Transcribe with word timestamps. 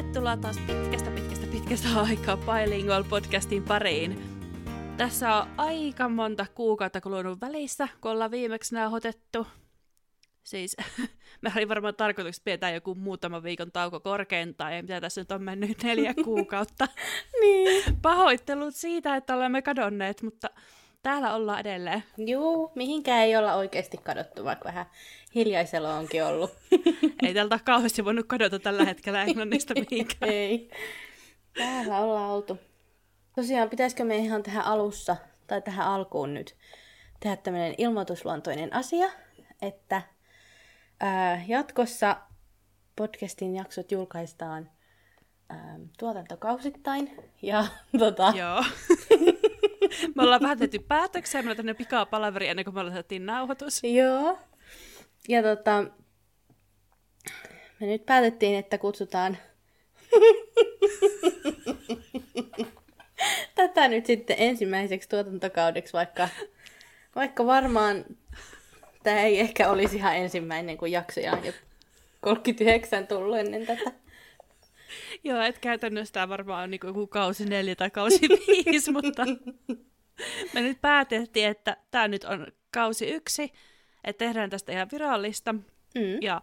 Tervetuloa 0.00 0.36
taas 0.36 0.58
pitkästä 0.58 1.10
pitkästä 1.10 1.46
pitkästä 1.46 1.88
aikaa 2.00 2.36
Bilingual 2.36 3.04
podcastin 3.04 3.62
pariin. 3.62 4.22
Tässä 4.96 5.34
on 5.34 5.48
aika 5.56 6.08
monta 6.08 6.46
kuukautta 6.54 7.00
kulunut 7.00 7.40
välissä, 7.40 7.88
kun 8.00 8.10
ollaan 8.10 8.30
viimeksi 8.30 8.74
nauhoitettu. 8.74 9.46
Siis 10.42 10.76
me 11.42 11.52
oli 11.56 11.68
varmaan 11.68 11.94
tarkoitus 11.94 12.40
pitää 12.40 12.70
joku 12.70 12.94
muutama 12.94 13.42
viikon 13.42 13.72
tauko 13.72 14.00
korkeintaan, 14.00 14.76
ja 14.76 14.82
mitä 14.82 15.00
tässä 15.00 15.20
nyt 15.20 15.32
on 15.32 15.42
mennyt 15.42 15.82
neljä 15.82 16.14
kuukautta. 16.24 16.88
niin. 17.40 17.96
Pahoittelut 18.02 18.74
siitä, 18.74 19.16
että 19.16 19.36
olemme 19.36 19.62
kadonneet, 19.62 20.22
mutta 20.22 20.50
täällä 21.02 21.34
ollaan 21.34 21.60
edelleen. 21.60 22.04
Juu, 22.16 22.72
mihinkään 22.74 23.22
ei 23.22 23.36
olla 23.36 23.54
oikeasti 23.54 23.96
kadottu, 23.96 24.44
vaikka 24.44 24.64
vähän 24.64 24.86
hiljaisella 25.34 25.94
onkin 25.94 26.24
ollut. 26.24 26.50
ei 27.22 27.34
tältä 27.34 27.54
ole 27.54 27.60
kauheasti 27.64 28.04
voinut 28.04 28.26
kadota 28.26 28.58
tällä 28.58 28.84
hetkellä 28.84 29.22
Englannista 29.22 29.74
mihinkään. 29.74 30.32
ei. 30.32 30.70
Täällä 31.54 31.98
ollaan 31.98 32.30
oltu. 32.30 32.58
Tosiaan, 33.36 33.70
pitäisikö 33.70 34.04
me 34.04 34.16
ihan 34.16 34.42
tähän 34.42 34.64
alussa, 34.64 35.16
tai 35.46 35.62
tähän 35.62 35.86
alkuun 35.86 36.34
nyt, 36.34 36.56
tehdä 37.20 37.36
tämmöinen 37.36 37.74
ilmoitusluontoinen 37.78 38.74
asia, 38.74 39.06
että 39.62 40.02
ää, 41.00 41.44
jatkossa 41.48 42.16
podcastin 42.96 43.56
jaksot 43.56 43.92
julkaistaan 43.92 44.70
ää, 45.48 45.78
tuotantokausittain. 45.98 47.16
Ja 47.42 47.64
tota... 47.98 48.32
Joo. 48.36 48.64
me 50.14 50.22
ollaan 50.22 50.40
vähän 50.40 50.58
tehty 50.58 50.78
päätöksiä, 50.78 51.42
me 51.42 51.54
tänne 51.54 51.74
pikaa 51.74 52.06
palaveri 52.06 52.48
ennen 52.48 52.64
kuin 52.64 52.74
me 52.74 52.80
aloitettiin 52.80 53.26
nauhoitus. 53.26 53.80
Joo. 53.84 54.38
Ja 55.28 55.42
tota, 55.42 55.84
me 57.80 57.86
nyt 57.86 58.06
päätettiin, 58.06 58.58
että 58.58 58.78
kutsutaan 58.78 59.38
tätä 63.54 63.88
nyt 63.88 64.06
sitten 64.06 64.36
ensimmäiseksi 64.38 65.08
tuotantokaudeksi, 65.08 65.92
vaikka, 65.92 66.28
vaikka 67.16 67.46
varmaan 67.46 68.04
tämä 69.02 69.20
ei 69.20 69.40
ehkä 69.40 69.70
olisi 69.70 69.96
ihan 69.96 70.16
ensimmäinen, 70.16 70.78
kun 70.78 70.90
jaksoja 70.90 71.32
on 71.32 71.44
jo 71.44 71.52
39 72.20 73.06
tullut 73.06 73.38
ennen 73.38 73.66
tätä. 73.66 73.92
Joo, 75.24 75.42
et 75.42 75.58
käytännössä 75.58 76.12
tämä 76.12 76.28
varmaan 76.28 76.64
on 76.64 76.70
niin 76.70 77.08
kausi 77.08 77.44
neljä 77.44 77.76
tai 77.76 77.90
kausi 77.90 78.20
viisi, 78.46 78.92
mutta 78.92 79.22
me 80.54 80.60
nyt 80.60 80.80
päätettiin, 80.80 81.46
että 81.46 81.76
tämä 81.90 82.08
nyt 82.08 82.24
on 82.24 82.46
kausi 82.70 83.10
yksi, 83.10 83.52
että 84.04 84.24
tehdään 84.24 84.50
tästä 84.50 84.72
ihan 84.72 84.88
virallista. 84.92 85.52
Mm. 85.52 86.20
Ja 86.20 86.42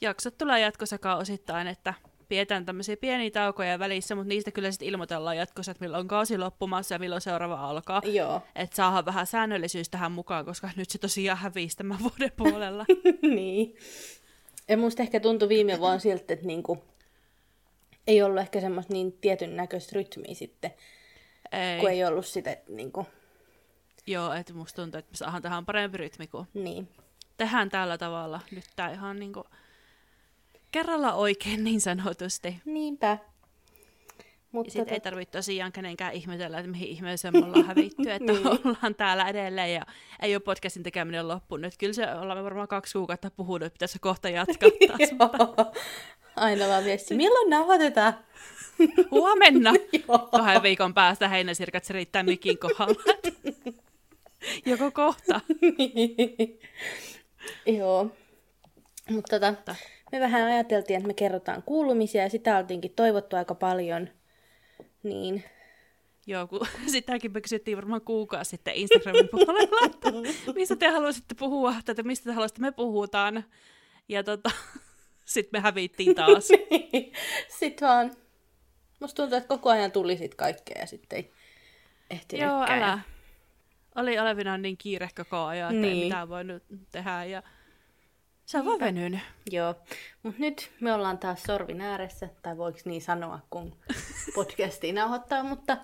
jaksot 0.00 0.38
tulee 0.38 0.60
jatkossa 0.60 0.98
kausittain, 0.98 1.66
että 1.66 1.94
pidetään 2.28 2.66
tämmöisiä 2.66 2.96
pieniä 2.96 3.30
taukoja 3.30 3.78
välissä, 3.78 4.14
mutta 4.14 4.28
niistä 4.28 4.50
kyllä 4.50 4.70
sitten 4.70 4.88
ilmoitellaan 4.88 5.36
jatkossa, 5.36 5.70
että 5.70 5.84
milloin 5.84 6.08
kausi 6.08 6.38
loppumassa 6.38 6.94
ja 6.94 6.98
milloin 6.98 7.20
seuraava 7.20 7.70
alkaa. 7.70 8.02
Joo. 8.04 8.42
Että 8.54 8.76
saadaan 8.76 9.04
vähän 9.04 9.26
säännöllisyys 9.26 9.88
tähän 9.88 10.12
mukaan, 10.12 10.44
koska 10.44 10.70
nyt 10.76 10.90
se 10.90 10.98
tosiaan 10.98 11.38
hävisi 11.38 11.76
tämän 11.76 11.98
vuoden 11.98 12.32
puolella. 12.36 12.86
niin. 13.34 13.76
Ja 14.68 14.76
musta 14.76 15.02
ehkä 15.02 15.20
tuntui 15.20 15.48
viime 15.48 15.78
vuonna 15.78 15.98
siltä, 15.98 16.34
että 16.34 16.46
niinku, 16.46 16.84
ei 18.10 18.22
ollut 18.22 18.38
ehkä 18.38 18.60
semmoista 18.60 18.92
niin 18.92 19.12
tietyn 19.12 19.56
näköistä 19.56 19.92
rytmiä 19.94 20.34
sitten, 20.34 20.74
ei. 21.52 21.80
kun 21.80 21.90
ei 21.90 22.04
ollut 22.04 22.26
sitä 22.26 22.56
niinku... 22.68 23.06
Joo, 24.06 24.32
että 24.32 24.54
musta 24.54 24.82
tuntuu, 24.82 24.98
että 24.98 25.10
me 25.12 25.16
saadaan 25.16 25.42
tähän 25.42 25.66
parempi 25.66 25.96
rytmi, 25.96 26.26
kun 26.26 26.46
niin. 26.54 26.88
tehdään 27.36 27.70
tällä 27.70 27.98
tavalla. 27.98 28.40
Nyt 28.50 28.64
tää 28.76 28.92
ihan 28.92 29.18
niinku 29.18 29.44
kerralla 30.72 31.12
oikein 31.12 31.64
niin 31.64 31.80
sanotusti. 31.80 32.60
Niinpä. 32.64 33.18
Mutta 34.52 34.72
sitten 34.72 34.86
tot... 34.86 34.92
ei 34.92 35.00
tarvitse 35.00 35.32
tosiaan 35.32 35.72
kenenkään 35.72 36.12
ihmetellä, 36.12 36.58
että 36.58 36.70
mihin 36.70 36.88
ihmeeseen 36.88 37.34
me 37.34 37.44
ollaan 37.44 37.66
hävitty, 37.66 38.10
että 38.10 38.32
niin. 38.32 38.46
ollaan 38.46 38.94
täällä 38.94 39.28
edelleen 39.28 39.74
ja 39.74 39.86
ei 40.22 40.34
ole 40.34 40.40
podcastin 40.40 40.82
tekeminen 40.82 41.28
loppunut. 41.28 41.74
Kyllä 41.78 41.92
se 41.92 42.14
ollaan 42.14 42.44
varmaan 42.44 42.68
kaksi 42.68 42.92
kuukautta 42.98 43.30
puhunut, 43.30 43.66
että 43.66 43.74
pitäisi 43.74 43.98
kohta 43.98 44.28
jatkaa 44.28 44.70
taas. 44.88 45.10
Aina 46.36 46.68
vaan 46.68 46.84
viesti, 46.84 47.14
milloin 47.14 47.50
nauhoitetaan? 47.50 48.14
Huomenna. 49.10 49.72
Kahden 50.30 50.62
viikon 50.62 50.94
päästä 50.94 51.28
heinäsirkat 51.28 51.84
se 51.84 51.92
riittää 51.92 52.22
mikin 52.22 52.58
kohdalla. 52.58 53.02
Joko 54.66 54.90
kohta. 54.90 55.40
Joo. 57.66 58.10
Mutta 59.10 59.40
tota, 59.40 59.74
me 60.12 60.20
vähän 60.20 60.42
ajateltiin, 60.42 60.96
että 60.96 61.06
me 61.06 61.14
kerrotaan 61.14 61.62
kuulumisia 61.62 62.22
ja 62.22 62.30
sitä 62.30 62.56
oltiinkin 62.56 62.92
toivottu 62.96 63.36
aika 63.36 63.54
paljon. 63.54 64.08
Niin. 65.02 65.44
Joo, 66.26 66.46
kun 66.46 66.66
sitäkin 66.86 67.32
me 67.32 67.40
kysyttiin 67.40 67.76
varmaan 67.76 68.00
kuukausi 68.00 68.50
sitten 68.50 68.74
Instagramin 68.74 69.28
puolella, 69.28 69.86
että 69.86 70.52
mistä 70.54 70.76
te 70.76 70.88
haluaisitte 70.88 71.34
puhua, 71.34 71.74
tai 71.84 71.94
mistä 72.02 72.24
te 72.24 72.34
haluaisitte 72.34 72.60
me 72.60 72.72
puhutaan. 72.72 73.44
Ja 74.08 74.24
tota, 74.24 74.50
sitten 75.30 75.60
me 75.60 75.62
hävittiin 75.62 76.14
taas. 76.14 76.48
Niin. 76.92 77.12
sitten 77.48 77.88
vaan, 77.88 78.16
musta 79.00 79.22
tuntuu, 79.22 79.38
että 79.38 79.48
koko 79.48 79.70
ajan 79.70 79.92
tuli 79.92 80.16
sit 80.16 80.34
kaikkea 80.34 80.80
ja 80.80 80.86
sitten 80.86 81.16
ei 81.16 81.32
ehtinyt 82.10 82.46
Joo, 82.46 82.66
älä. 82.68 82.98
Oli 83.94 84.18
olevinaan 84.18 84.62
niin 84.62 84.76
kiire 84.76 85.08
koko 85.16 85.44
ajan, 85.44 85.70
että 85.70 85.80
niin. 85.80 85.98
ei 85.98 86.04
mitään 86.04 86.28
voinut 86.28 86.62
tehdä. 86.92 87.24
Ja 87.24 87.42
se 88.46 88.58
on 88.58 88.64
vaan 88.64 88.80
venynyt. 88.80 89.20
Joo, 89.50 89.74
mutta 90.22 90.40
nyt 90.40 90.70
me 90.80 90.92
ollaan 90.92 91.18
taas 91.18 91.42
sorvin 91.42 91.80
ääressä, 91.80 92.28
tai 92.42 92.56
voiko 92.56 92.78
niin 92.84 93.02
sanoa, 93.02 93.40
kun 93.50 93.76
podcastiin 94.34 94.94
nauhoittaa, 94.94 95.42
mutta 95.42 95.76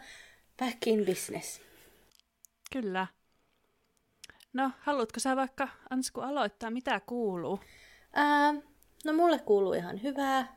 back 0.59 0.87
in 0.87 1.05
business. 1.05 1.61
Kyllä. 2.73 3.07
No, 4.53 4.71
haluatko 4.81 5.21
sä 5.21 5.37
vaikka, 5.37 5.69
Ansku, 5.91 6.21
aloittaa, 6.21 6.71
mitä 6.71 7.01
kuuluu? 7.01 7.61
Ää, 8.13 8.55
no, 9.07 9.13
mulle 9.13 9.39
kuuluu 9.39 9.73
ihan 9.73 10.03
hyvää. 10.03 10.57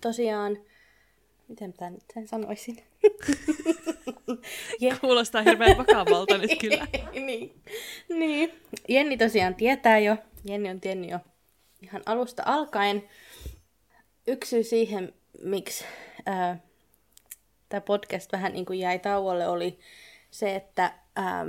Tosiaan, 0.00 0.58
miten 1.48 1.74
mä 1.80 1.90
sen 2.14 2.28
sanoisin? 2.28 2.76
yeah. 4.82 5.00
Kuulostaa 5.00 5.42
hirveän 5.42 5.78
vakavalta 5.78 6.38
nyt 6.38 6.50
kyllä. 6.60 6.86
niin. 7.26 7.62
niin. 8.08 8.52
Jenni 8.88 9.16
tosiaan 9.16 9.54
tietää 9.54 9.98
jo, 9.98 10.16
Jenni 10.44 10.70
on 10.70 10.80
tiennyt 10.80 11.10
jo 11.10 11.18
ihan 11.82 12.02
alusta 12.06 12.42
alkaen. 12.46 13.08
Yksi 14.26 14.50
syy 14.50 14.62
siihen, 14.62 15.14
miksi 15.42 15.84
tämä 17.68 17.80
podcast 17.80 18.32
vähän 18.32 18.52
niin 18.52 18.66
kuin 18.66 18.78
jäi 18.78 18.98
tauolle, 18.98 19.48
oli 19.48 19.78
se, 20.30 20.54
että 20.56 20.94
ää, 21.16 21.46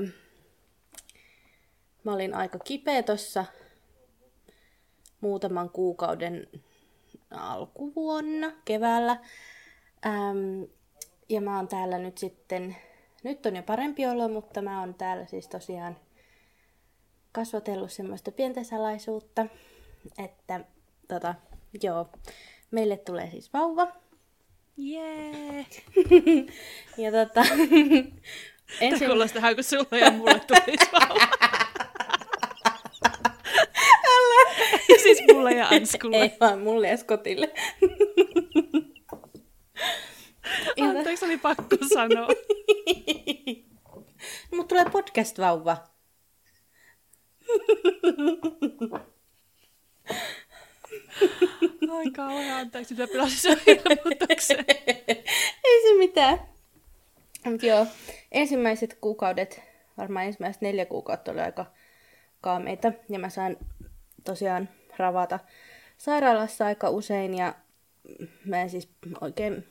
mä 2.03 2.13
olin 2.13 2.34
aika 2.34 2.59
kipeä 2.59 3.03
tuossa 3.03 3.46
muutaman 5.22 5.70
kuukauden 5.70 6.48
alkuvuonna, 7.32 8.52
keväällä. 8.66 9.18
Ähm, 10.06 10.64
ja 11.30 11.42
mä 11.42 11.58
oon 11.58 11.68
täällä 11.68 11.98
nyt 11.98 12.18
sitten, 12.18 12.76
nyt 13.24 13.46
on 13.46 13.56
jo 13.56 13.64
parempi 13.64 14.06
olo, 14.06 14.28
mutta 14.28 14.62
mä 14.62 14.80
oon 14.80 14.94
täällä 14.94 15.26
siis 15.26 15.48
tosiaan 15.48 15.98
kasvatellut 17.32 17.92
semmoista 17.92 18.32
pientä 18.32 18.64
salaisuutta, 18.64 19.46
että 20.18 20.59
tota, 21.08 21.36
joo, 21.84 22.09
meille 22.72 22.98
tulee 22.98 23.32
siis 23.32 23.53
vauva. 23.53 23.88
Jee! 24.78 25.66
ja 27.03 27.12
tota... 27.12 27.42
ensin... 28.82 29.00
Tämä 29.00 29.12
kuulostaa 29.12 29.53
kuin 29.53 29.64
sulla 29.64 29.98
ja 29.98 30.12
mulle 30.12 30.40
tulisi 30.40 30.92
vauva. 30.92 31.58
siis 35.04 35.20
mulle 35.34 35.52
ja 35.52 35.68
Anskulle. 35.68 36.18
Ei 36.18 36.38
vaan 36.40 36.59
mulle 36.59 36.88
ja 36.88 36.97
Skotille. 36.97 37.52
Anteeksi, 40.82 41.26
oli 41.26 41.38
pakko 41.38 41.78
sanoa. 41.94 42.28
Mut 44.56 44.68
tulee 44.68 44.85
podcast-vauva. 44.85 45.78
Ai 51.91 52.12
kauhean, 52.16 52.59
anteeksi, 52.59 52.94
mitä 52.94 53.08
pilasin 53.08 53.40
sen 53.40 53.62
Ei 55.64 55.82
se 55.82 55.97
mitään. 55.97 56.40
Mut 57.46 57.64
joo, 57.64 57.88
ensimmäiset 58.32 58.97
kuukaudet, 59.02 59.62
varmaan 59.97 60.26
ensimmäiset 60.26 60.62
neljä 60.62 60.85
kuukautta 60.85 61.32
oli 61.32 61.41
aika 61.41 61.66
kaameita. 62.41 62.91
Ja 63.09 63.20
mä 63.20 63.29
sain 63.29 63.58
tosiaan 64.23 64.70
ravata 64.97 65.40
sairaalassa 65.97 66.66
aika 66.66 66.90
usein 66.90 67.34
ja 67.34 67.56
mä 68.46 68.62
en 68.62 68.70
siis 68.70 68.90
oikein 69.22 69.68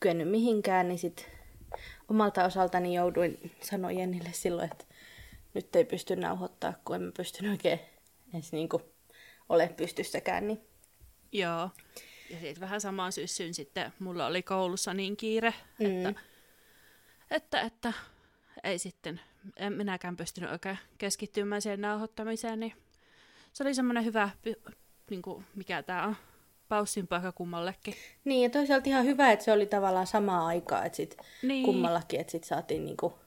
kyennyt 0.00 0.28
mihinkään, 0.28 0.88
niin 0.88 0.98
sit 0.98 1.28
omalta 2.08 2.44
osaltani 2.44 2.94
jouduin 2.94 3.52
sanoa 3.60 3.92
Jennille 3.92 4.28
silloin, 4.32 4.72
että 4.72 4.84
nyt 5.54 5.76
ei 5.76 5.84
pysty 5.84 6.16
nauhoittaa, 6.16 6.74
kun 6.84 6.96
en 6.96 7.12
pysty 7.16 7.48
oikein 7.48 7.80
edes 8.34 8.52
niinku 8.52 8.82
ole 9.48 9.68
pystyssäkään. 9.76 10.48
Niin... 10.48 10.60
Joo. 11.32 11.70
Ja 12.30 12.40
sitten 12.40 12.60
vähän 12.60 12.80
samaan 12.80 13.12
syssyyn 13.12 13.54
sitten 13.54 13.92
mulla 13.98 14.26
oli 14.26 14.42
koulussa 14.42 14.94
niin 14.94 15.16
kiire, 15.16 15.54
Mm. 15.78 16.06
että, 16.06 16.20
että, 17.30 17.60
että 17.60 17.92
ei 18.64 18.78
sitten, 18.78 19.20
en 19.56 19.72
minäkään 19.72 20.16
pystynyt 20.16 20.50
oikein 20.50 20.78
keskittymään 20.98 21.62
siihen 21.62 21.80
nauhoittamiseen, 21.80 22.60
niin 22.60 22.72
se 23.52 23.64
oli 23.64 23.74
semmoinen 23.74 24.04
hyvä, 24.04 24.30
niin 25.10 25.22
kuin, 25.22 25.44
mikä 25.54 25.82
tämä 25.82 26.04
on, 26.04 26.16
paussin 26.68 27.06
paikka 27.06 27.32
kummallekin. 27.32 27.94
Niin, 28.24 28.42
ja 28.42 28.50
toisaalta 28.50 28.88
ihan 28.88 29.04
hyvä, 29.04 29.32
että 29.32 29.44
se 29.44 29.52
oli 29.52 29.66
tavallaan 29.66 30.06
samaa 30.06 30.46
aikaa, 30.46 30.84
että 30.84 30.96
sit 30.96 31.16
Niin. 31.42 31.64
kummallakin, 31.64 32.20
että 32.20 32.30
sit 32.30 32.44
saatiin 32.44 32.84
niinku... 32.84 33.18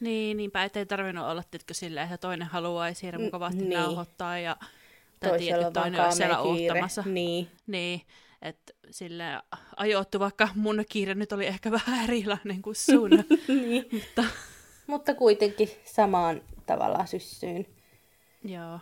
Niin, 0.00 0.36
niinpä, 0.36 0.64
ettei 0.64 0.86
tarvinnut 0.86 1.26
olla, 1.26 1.42
tiedätkö, 1.50 1.74
silleen, 1.74 2.04
että 2.04 2.18
toinen 2.18 2.48
haluaisi 2.48 3.06
hirveän 3.06 3.28
N- 3.28 3.30
kovasti 3.30 3.58
niin. 3.62 3.78
nauhoittaa 3.80 4.38
ja 4.38 4.56
tai 5.20 5.52
on 5.66 5.72
toinen 5.72 6.00
olisi 6.04 6.16
siellä 6.16 6.38
oottamassa. 6.38 7.02
Niin. 7.06 7.48
Niin, 7.66 8.00
että 8.42 8.72
sille 8.90 9.24
ajoittu, 9.76 10.18
vaikka 10.20 10.48
mun 10.54 10.84
kiire 10.88 11.14
nyt 11.14 11.32
oli 11.32 11.46
ehkä 11.46 11.70
vähän 11.86 12.04
erilainen 12.04 12.62
kuin 12.62 12.76
sun. 12.76 13.10
niin. 13.48 13.86
mutta 13.92 14.24
Mutta 14.86 15.14
kuitenkin 15.14 15.70
samaan 15.84 16.42
tavallaan 16.66 17.08
syssyyn. 17.08 17.66
joo, 18.44 18.78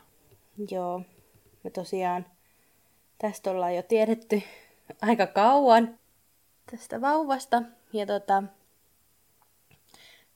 Joo. 0.71 1.03
Me 1.65 1.71
tosiaan 1.71 2.27
tästä 3.19 3.51
ollaan 3.51 3.75
jo 3.77 3.83
tiedetty 3.83 4.43
aika 5.03 5.27
kauan 5.27 5.99
tästä 6.71 7.01
vauvasta. 7.01 7.63
Ja 7.93 8.07
tota, 8.07 8.43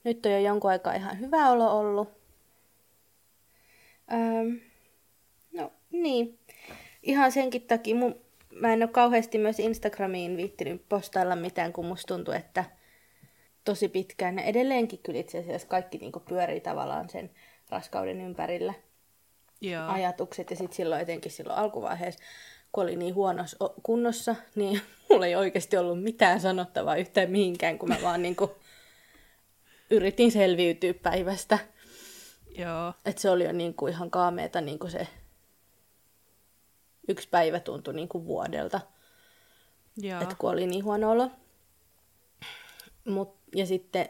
nyt 0.05 0.27
on 0.27 0.33
jo 0.33 0.39
jonkun 0.39 0.71
aikaa 0.71 0.95
ihan 0.95 1.21
hyvä 1.21 1.51
olo 1.51 1.79
ollut. 1.79 2.09
Öm, 4.13 4.61
no 5.53 5.73
niin. 5.91 6.39
Ihan 7.03 7.33
senkin 7.33 7.63
takia 7.63 7.95
mun, 7.95 8.21
mä 8.51 8.73
en 8.73 8.83
ole 8.83 8.91
kauheasti 8.91 9.39
myös 9.39 9.61
Instagramiin 9.61 10.37
viittinyt 10.37 10.89
postailla 10.89 11.37
mitään, 11.37 11.73
kun 11.73 11.87
musta 11.87 12.15
tuntuu, 12.15 12.35
että 12.35 12.65
tosi 13.65 13.89
pitkään 13.89 14.39
ja 14.39 14.45
edelleenkin 14.45 15.01
kyllä 15.03 15.19
itse 15.19 15.39
asiassa 15.39 15.69
kaikki 15.69 15.99
niinku 15.99 16.21
pyörii 16.21 16.61
tavallaan 16.61 17.09
sen 17.11 17.31
raskauden 17.71 18.21
ympärillä 18.21 18.75
joo, 19.61 19.89
ajatukset. 19.89 20.51
Ja 20.51 20.57
sitten 20.57 20.77
silloin 20.77 21.01
etenkin 21.01 21.33
silloin 21.33 21.59
alkuvaiheessa, 21.59 22.25
kun 22.73 22.83
oli 22.83 22.97
niin 22.97 23.15
huonossa 23.15 23.71
kunnossa, 23.83 24.37
niin 24.55 24.81
mulla 25.11 25.27
ei 25.27 25.37
oikeasti 25.37 25.77
ollut 25.77 26.03
mitään 26.03 26.41
sanottavaa 26.41 26.97
yhtään 26.97 27.31
mihinkään, 27.31 27.79
kun 27.79 27.89
mä 27.89 27.97
vaan 28.09 28.23
niinku 28.23 28.57
yritin 29.91 30.33
selviytyä 30.33 30.95
päivästä. 30.95 31.59
joo, 32.59 32.95
Että 33.05 33.23
se 33.23 33.31
oli 33.31 33.45
jo 33.45 33.53
niinku 33.53 33.87
ihan 33.87 34.11
kaameeta 34.11 34.61
niinku 34.61 34.89
se 34.89 35.09
yksi 37.09 37.29
päivä 37.29 37.61
tuntui 37.61 37.95
niinku 37.95 38.25
vuodelta, 38.25 38.81
joo, 39.97 40.23
että 40.23 40.35
kun 40.39 40.51
oli 40.51 40.67
niin 40.67 40.85
huono 40.85 41.11
olo. 41.11 41.31
Mut, 43.05 43.37
ja 43.55 43.67
sitten 43.67 44.09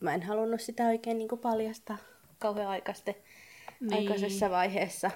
mä 0.00 0.14
en 0.14 0.22
halunnut 0.22 0.60
sitä 0.60 0.86
oikein 0.86 1.18
niinku 1.18 1.36
paljastaa 1.36 1.98
kauhean 2.38 2.68
aikaiste, 2.68 3.22
Niin. 3.80 3.92
aikaisessa 3.94 4.50
vaiheessa. 4.50 5.10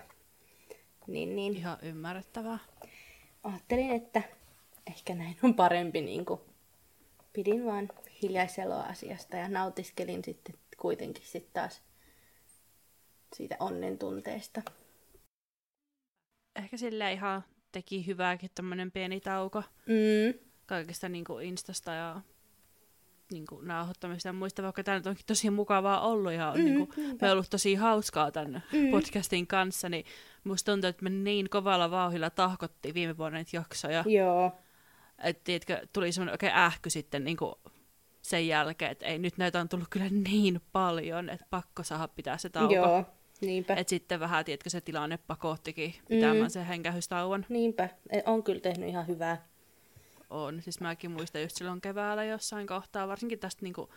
Niin, 1.06 1.36
niin. 1.36 1.56
ihan 1.56 1.78
ymmärrettävää. 1.82 2.58
ajattelin, 3.42 3.90
että 3.90 4.22
ehkä 4.86 5.14
näin 5.14 5.36
on 5.42 5.54
parempi. 5.54 6.00
Niin 6.00 6.24
kuin 6.24 6.40
pidin 7.32 7.64
vaan 7.66 7.88
hiljaiseloa 8.22 8.82
asiasta 8.82 9.36
ja 9.36 9.48
nautiskelin 9.48 10.24
sitten 10.24 10.54
kuitenkin 10.76 11.24
sitten 11.26 11.52
taas 11.52 11.82
siitä 13.36 13.56
onnen 13.60 13.98
tunteesta. 13.98 14.62
Ehkä 16.56 16.76
sille 16.76 17.12
ihan 17.12 17.44
teki 17.72 18.06
hyvääkin 18.06 18.50
tämmönen 18.54 18.92
pieni 18.92 19.20
tauko 19.20 19.62
Mm. 19.86 20.38
kaikista 20.66 21.08
niin 21.08 21.24
kuin 21.24 21.46
Instasta 21.46 21.92
ja 21.92 22.20
niin 23.32 23.46
kuin 23.46 23.68
nauhoittamista 23.68 24.28
ja 24.28 24.32
muista, 24.32 24.62
vaikka 24.62 24.84
tämä 24.84 24.96
nyt 24.96 25.06
onkin 25.06 25.26
tosi 25.26 25.50
mukavaa 25.50 26.00
ollut 26.00 26.32
ja 26.32 26.48
on 26.50 26.56
Mm, 26.58 26.60
mm, 26.60 26.64
niin 26.74 26.88
kuin, 26.88 27.18
me 27.20 27.32
ollut 27.32 27.50
tosi 27.50 27.74
hauskaa 27.74 28.30
tämän 28.30 28.62
Mm. 28.72 28.78
mm. 28.78 28.90
podcastin 28.90 29.46
kanssa, 29.46 29.88
niin 29.88 30.04
musta 30.44 30.72
tuntuu, 30.72 30.88
että 30.90 31.02
me 31.04 31.10
niin 31.10 31.50
kovalla 31.50 31.90
vauhilla 31.90 32.30
tahkottiin 32.30 32.94
viime 32.94 33.16
vuonna 33.18 33.38
niitä 33.38 33.56
jaksoja, 33.56 34.04
Joo. 34.06 34.52
että 35.24 35.44
tiedätkö, 35.44 35.86
tuli 35.92 36.12
semmoinen 36.12 36.34
oikein 36.34 36.54
ähky 36.54 36.90
sitten 36.90 37.24
niin 37.24 37.36
kuin 37.36 37.54
sen 38.22 38.46
jälkeen, 38.48 38.90
että 38.90 39.06
ei 39.06 39.18
nyt 39.18 39.38
näitä 39.38 39.60
on 39.60 39.68
tullut 39.68 39.88
kyllä 39.90 40.06
niin 40.08 40.60
paljon, 40.72 41.28
että 41.28 41.46
pakko 41.50 41.82
saada 41.82 42.08
pitää 42.08 42.38
se 42.38 42.48
tauko. 42.48 42.74
Joo. 42.74 43.04
Niinpä. 43.40 43.74
Että 43.74 43.90
sitten 43.90 44.20
vähän, 44.20 44.44
tiedätkö, 44.44 44.70
se 44.70 44.80
tilanne 44.80 45.18
pakottikin 45.26 45.94
pitämään 46.08 46.36
Mm. 46.36 46.42
mm. 46.42 46.48
sen 46.50 46.64
hengähystauon. 46.66 47.46
Niinpä. 47.48 47.88
E, 48.10 48.20
On 48.26 48.42
kyllä 48.42 48.60
tehnyt 48.60 48.88
ihan 48.88 49.06
hyvää. 49.06 49.48
On. 50.30 50.62
Siis 50.62 50.80
mäkin 50.80 51.10
muistan 51.10 51.42
just 51.42 51.56
silloin 51.56 51.80
keväällä 51.80 52.24
jossain 52.24 52.66
kohtaa, 52.66 53.08
varsinkin 53.08 53.38
tästä 53.38 53.62
niinku, 53.62 53.90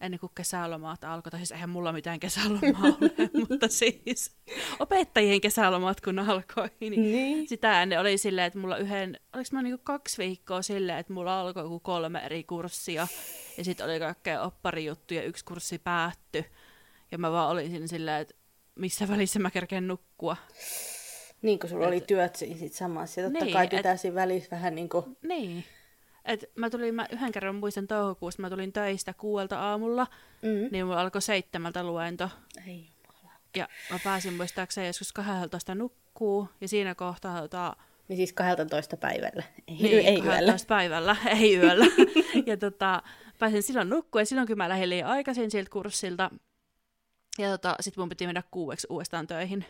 ennen 0.00 0.20
kuin 0.20 0.32
kesälomat 0.34 1.04
alkoi. 1.04 1.30
Tai 1.30 1.40
siis 1.40 1.52
eihän 1.52 1.70
mulla 1.70 1.92
mitään 1.92 2.20
kesälomaa 2.20 2.82
ole, 3.00 3.30
mutta 3.48 3.68
siis 3.68 4.36
opettajien 4.78 5.40
kesälomat 5.40 6.00
kun 6.00 6.18
alkoi, 6.18 6.68
niin 6.80 6.92
Niin. 7.02 7.48
sitä 7.48 7.82
ennen 7.82 8.00
oli 8.00 8.18
silleen, 8.18 8.46
että 8.46 8.58
mulla 8.58 8.76
yhden, 8.76 9.20
oliko 9.34 9.48
mä 9.52 9.62
niinku 9.62 9.80
kaksi 9.84 10.18
viikkoa 10.18 10.62
silleen, 10.62 10.98
että 10.98 11.12
mulla 11.12 11.40
alkoi 11.40 11.62
joku 11.62 11.80
kolme 11.80 12.18
eri 12.24 12.44
kurssia, 12.44 13.08
ja 13.58 13.64
sitten 13.64 13.86
oli 13.86 13.98
kaikkea 13.98 14.42
opparijuttuja, 14.42 15.22
yksi 15.22 15.44
kurssi 15.44 15.78
päättyi, 15.78 16.44
ja 17.12 17.18
mä 17.18 17.32
vaan 17.32 17.50
olin 17.50 17.70
siinä 17.70 17.86
silleen, 17.86 18.20
että 18.20 18.34
missä 18.74 19.08
välissä 19.08 19.38
mä 19.38 19.50
kerkeen 19.50 19.88
nukkua. 19.88 20.36
Niin 21.42 21.58
kuin 21.58 21.70
sulla 21.70 21.84
Et- 21.84 21.88
oli 21.88 22.00
työt 22.00 22.36
siinä 22.36 22.56
sit 22.58 22.72
samassa. 22.72 23.20
Ja 23.20 23.26
totta 23.30 23.44
Niin, 23.44 23.52
kai 23.52 23.64
et- 23.64 23.70
pitää 23.70 23.96
siinä 23.96 24.14
välissä 24.14 24.50
vähän 24.50 24.74
niin 24.74 24.88
kuin... 24.88 25.16
Niin. 25.22 25.64
Et 26.24 26.44
mä 26.54 26.70
tulin, 26.70 26.94
mä 26.94 27.06
yhden 27.12 27.32
kerran 27.32 27.54
muistan 27.54 27.86
toukokuussa, 27.86 28.42
mä 28.42 28.50
tulin 28.50 28.72
töistä 28.72 29.14
kuuelta 29.14 29.60
aamulla, 29.60 30.06
Mm. 30.42 30.68
niin 30.72 30.86
mulla 30.86 31.00
alkoi 31.00 31.22
seitsemältä 31.22 31.84
luento. 31.84 32.30
Ei. 32.66 32.88
Ja 33.56 33.68
mä 33.90 33.98
pääsin 34.04 34.34
muistaakseni 34.34 34.86
joskus 34.86 35.12
12 35.12 35.74
nukkuu, 35.74 36.48
ja 36.60 36.68
siinä 36.68 36.94
kohtaa 36.94 37.40
tota, 37.40 37.76
Niin 38.08 38.16
siis 38.16 38.32
12 38.32 38.96
päivällä. 38.96 39.42
Ei, 39.68 39.76
niin, 39.76 40.06
ei 40.06 40.14
yöllä. 40.14 40.30
12 40.32 40.66
päivällä, 40.68 41.16
ei 41.40 41.56
yöllä. 41.56 41.86
ja 42.46 42.56
tota, 42.56 43.02
pääsin 43.38 43.62
silloin 43.62 43.90
nukkua, 43.90 44.20
ja 44.20 44.26
silloin 44.26 44.48
kun 44.48 44.56
mä 44.56 44.68
lähdin 44.68 44.90
liian 44.90 45.10
aikaisin 45.10 45.50
siltä 45.50 45.70
kurssilta, 45.70 46.30
ja 47.38 47.50
tota, 47.50 47.76
sit 47.80 47.96
mun 47.96 48.08
piti 48.08 48.26
mennä 48.26 48.42
kuueksi 48.50 48.86
uudestaan 48.90 49.26
töihin. 49.26 49.64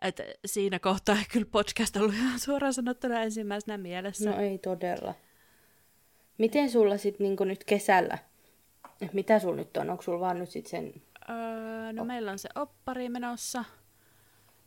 Et 0.00 0.20
siinä 0.46 0.78
kohtaa 0.78 1.16
ei 1.16 1.24
kyllä 1.32 1.46
podcast 1.50 1.96
ollut 1.96 2.14
ihan 2.14 2.40
suoraan 2.40 2.74
sanottuna 2.74 3.20
ensimmäisenä 3.20 3.78
mielessä. 3.78 4.30
No 4.30 4.40
ei 4.40 4.58
todella. 4.58 5.14
Miten 6.38 6.70
sulla 6.70 6.96
sitten 6.96 7.24
niinku 7.24 7.44
nyt 7.44 7.64
kesällä, 7.64 8.18
mitä 9.12 9.38
sulla 9.38 9.56
nyt 9.56 9.76
on? 9.76 9.90
Onko 9.90 10.02
sulla 10.02 10.20
vaan 10.20 10.38
nyt 10.38 10.50
sit 10.50 10.66
sen... 10.66 10.94
Öö, 11.30 11.92
no 11.92 12.04
meillä 12.04 12.30
on 12.30 12.38
se 12.38 12.48
oppari 12.54 13.08
menossa. 13.08 13.64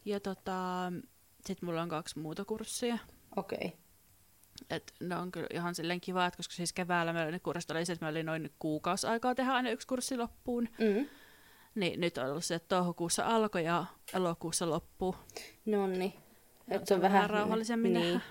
Ja 0.06 0.20
tota, 0.20 0.92
sit 1.46 1.62
mulla 1.62 1.82
on 1.82 1.90
kaksi 1.90 2.20
muuta 2.20 2.46
kurssia. 2.46 2.98
Okei. 3.36 3.58
Okay. 3.58 3.70
Et 4.70 4.94
ne 5.00 5.16
on 5.16 5.32
kyllä 5.32 5.48
ihan 5.54 5.76
silleen 5.76 6.02
kiva, 6.02 6.32
koska 6.32 6.54
siis 6.54 6.74
keväällä 6.74 7.14
meillä 7.14 7.32
ne 7.32 7.40
kurssit 7.40 7.72
oli 7.72 7.86
se, 7.86 7.94
että 7.94 8.06
meillä 8.06 8.18
oli 8.18 8.24
noin 8.24 8.50
kuukausi 8.60 9.08
aikaa 9.08 9.36
tehdä 9.36 9.52
aina 9.52 9.70
yksi 9.70 9.88
kurssi 9.88 10.18
loppuun. 10.18 10.70
Mm. 10.80 11.08
Niin 11.76 12.02
nyt 12.02 12.18
on 12.18 12.30
ollut 12.30 12.46
se, 12.46 12.56
että 12.56 12.76
toukokuussa 12.76 13.26
alkoi 13.26 13.64
ja 13.64 13.86
elokuussa 14.14 14.70
loppuu. 14.70 15.16
No 15.66 15.88
niin. 15.88 16.14
Ja 16.68 16.76
Et 16.76 16.88
se 16.88 16.94
on 16.94 17.02
vähän 17.02 17.30
rauhallisemmin 17.30 17.94
niin. 17.94 18.14
nähdä. 18.14 18.26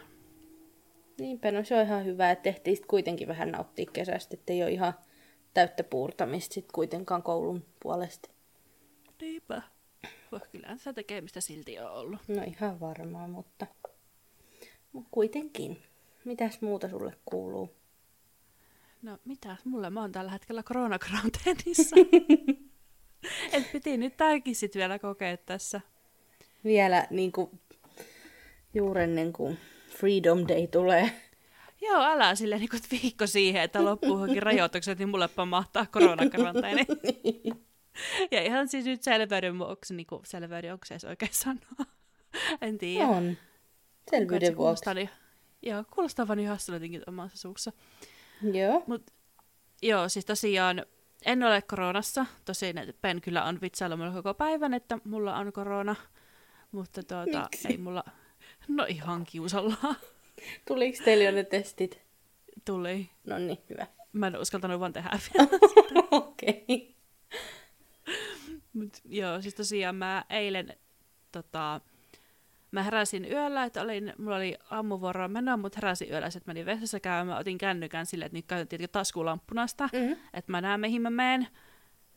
Niinpä, 1.21 1.53
no 1.53 1.65
se 1.65 1.77
on 1.77 1.87
ihan 1.87 2.05
hyvä, 2.05 2.31
että 2.31 2.43
tehtiin 2.43 2.77
sit 2.77 2.87
kuitenkin 2.87 3.29
vähän 3.29 3.53
nauttia 3.53 3.91
kesästä, 3.93 4.35
ettei 4.35 4.63
ole 4.63 4.71
ihan 4.71 4.95
täyttä 5.55 5.85
puurtamista 5.85 6.55
sit 6.55 6.73
kuitenkaan 6.73 7.23
koulun 7.23 7.65
puolesta. 7.83 8.31
Niinpä. 9.21 9.63
Voi 10.33 10.41
kyllä 10.53 10.77
sitä 10.77 10.93
tekemistä 10.93 11.41
silti 11.41 11.79
on 11.79 11.93
ollut. 11.93 12.21
No 12.29 12.43
ihan 12.43 12.81
varmaan, 12.81 13.31
mutta, 13.31 13.67
mutta 14.93 15.09
kuitenkin. 15.11 15.83
Mitäs 16.25 16.61
muuta 16.61 16.89
sulle 16.89 17.17
kuuluu? 17.25 17.71
No 19.03 19.19
mitä, 19.25 19.57
mulla 19.65 19.91
mä 19.91 20.01
oon 20.01 20.13
tällä 20.13 20.31
hetkellä 20.31 20.63
koronakaranteenissa. 20.63 21.97
Et 23.53 23.73
piti 23.73 23.97
nyt 23.97 24.17
tääkin 24.17 24.57
sit 24.57 24.75
vielä 24.75 24.99
kokea 24.99 25.37
tässä. 25.37 25.81
Vielä 26.65 27.07
niin 27.11 27.33
kuin, 27.33 27.61
juuri 28.75 29.03
ennen 29.03 29.33
kuin 29.33 29.59
Freedom 29.99 30.39
Day 30.49 30.67
tulee. 30.67 31.11
Joo, 31.81 32.03
älä 32.03 32.35
silleen 32.35 32.61
niin 32.61 32.81
viikko 33.03 33.27
siihen, 33.27 33.63
että 33.63 33.85
loppuu 33.85 34.11
johonkin 34.11 34.43
rajoitukset, 34.43 34.99
niin 34.99 35.09
mulle 35.09 35.29
pamahtaa 35.29 35.87
koronakaranteeni. 35.87 36.87
ja 38.31 38.43
ihan 38.43 38.69
siis 38.69 38.85
nyt 38.85 39.03
selveyden 39.03 39.59
vuoksi, 39.59 39.95
niin 39.95 40.07
kuin 40.07 40.23
selveyden, 40.25 40.73
onko 40.73 40.87
se 40.87 40.95
edes 40.95 41.05
oikein 41.05 41.35
sanoa? 41.35 41.87
en 42.61 42.79
tiedä. 42.79 43.07
On. 43.07 43.37
Selvyyden 44.11 44.41
vuoksi. 44.41 44.57
Kuulostaa, 44.57 44.95
niin, 44.95 45.11
joo, 45.63 45.85
kuulostaa 45.95 46.29
vaan 46.29 46.37
niin 46.37 46.49
hassulta 46.49 46.77
jotenkin 46.77 47.03
omassa 47.07 47.39
suussa. 47.39 47.73
Joo. 48.53 48.83
Mut, 48.87 49.11
joo, 49.83 50.09
siis 50.09 50.25
tosiaan 50.25 50.87
en 51.25 51.43
ole 51.43 51.63
koronassa. 51.63 52.27
Tosin 52.45 52.77
Ben 53.03 53.21
kyllä 53.21 53.45
on 53.45 53.59
vitsailla 53.61 53.97
mulla 53.97 54.13
koko 54.13 54.35
päivän, 54.35 54.75
että 54.75 54.99
mulla 55.05 55.37
on 55.37 55.53
korona. 55.53 55.97
Mutta 56.73 57.03
tuota, 57.03 57.43
Miksi? 57.43 57.69
ei 57.69 57.79
mulla... 57.79 58.05
No 58.69 58.85
ihan 58.89 59.25
kiusallaan. 59.25 59.97
Tuliko 60.69 61.05
teillä 61.05 61.25
jo 61.25 61.33
ne 61.33 61.45
testit? 61.45 62.03
Tuli. 62.65 63.11
No 63.25 63.39
niin, 63.39 63.59
hyvä. 63.71 63.87
Mä 64.13 64.27
en 64.27 64.41
uskaltanut 64.41 64.81
vaan 64.81 64.93
tehdä 64.93 65.19
vielä. 65.35 65.49
Okei. 66.11 66.65
Okay. 66.69 66.95
Mut, 68.73 69.01
joo, 69.05 69.43
siis 69.43 69.55
tosiaan 69.55 69.97
mä 69.97 70.25
eilen 70.31 70.77
tota, 71.33 71.81
mä 72.73 72.83
heräsin 72.83 73.33
yöllä, 73.33 73.65
että 73.65 73.83
olin, 73.83 74.13
mulla 74.19 74.37
oli 74.37 74.57
aamuvuoroa 74.71 75.29
menoa, 75.29 75.57
mutta 75.57 75.77
heräsin 75.77 76.11
yöllä, 76.11 76.27
että 76.27 76.41
menin 76.47 76.67
vessassa 76.67 77.01
käymään, 77.01 77.39
otin 77.39 77.59
kännykän 77.59 78.07
silleen, 78.07 78.27
että 78.27 78.39
nyt 78.39 78.47
käytettiin 78.47 78.91
taskulamppunasta, 78.91 79.89
mm-hmm. 79.93 80.17
että 80.35 80.53
mä 80.53 80.61
näen 80.61 80.81
mihin 80.81 81.03
mä 81.03 81.11
menen. 81.11 81.49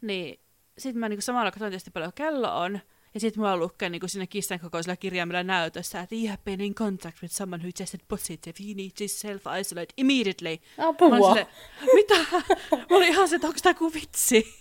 Niin 0.01 0.39
sitten 0.77 0.99
mä 0.99 1.09
niinku 1.09 1.21
samalla 1.21 1.51
katsoin 1.51 1.71
tietysti 1.71 1.91
paljon 1.91 2.13
kello 2.15 2.59
on, 2.59 2.79
ja 3.13 3.19
sitten 3.19 3.41
mulla 3.41 3.57
lukee 3.57 3.89
niin 3.89 4.09
siinä 4.09 4.27
kissan 4.27 4.59
kokoisella 4.59 4.95
kirjaimella 4.95 5.43
näytössä, 5.43 6.01
että 6.01 6.15
you 6.15 6.27
have 6.27 6.39
been 6.45 6.61
in 6.61 6.75
contact 6.75 7.21
with 7.21 7.33
someone 7.33 7.63
who 7.63 7.71
tested 7.77 7.99
positive, 8.07 8.53
you 8.65 8.73
need 8.75 8.89
to 8.89 9.03
self-isolate 9.03 9.93
immediately. 9.97 10.57
Apua. 10.77 11.33
Sille, 11.33 11.47
Mitä? 11.93 12.15
Mä 12.71 12.97
olin 12.97 13.07
ihan 13.07 13.27
se, 13.27 13.35
että 13.35 13.47
onko 13.47 13.59
tämä 13.63 13.73
kuin 13.73 13.93
vitsi? 13.93 14.53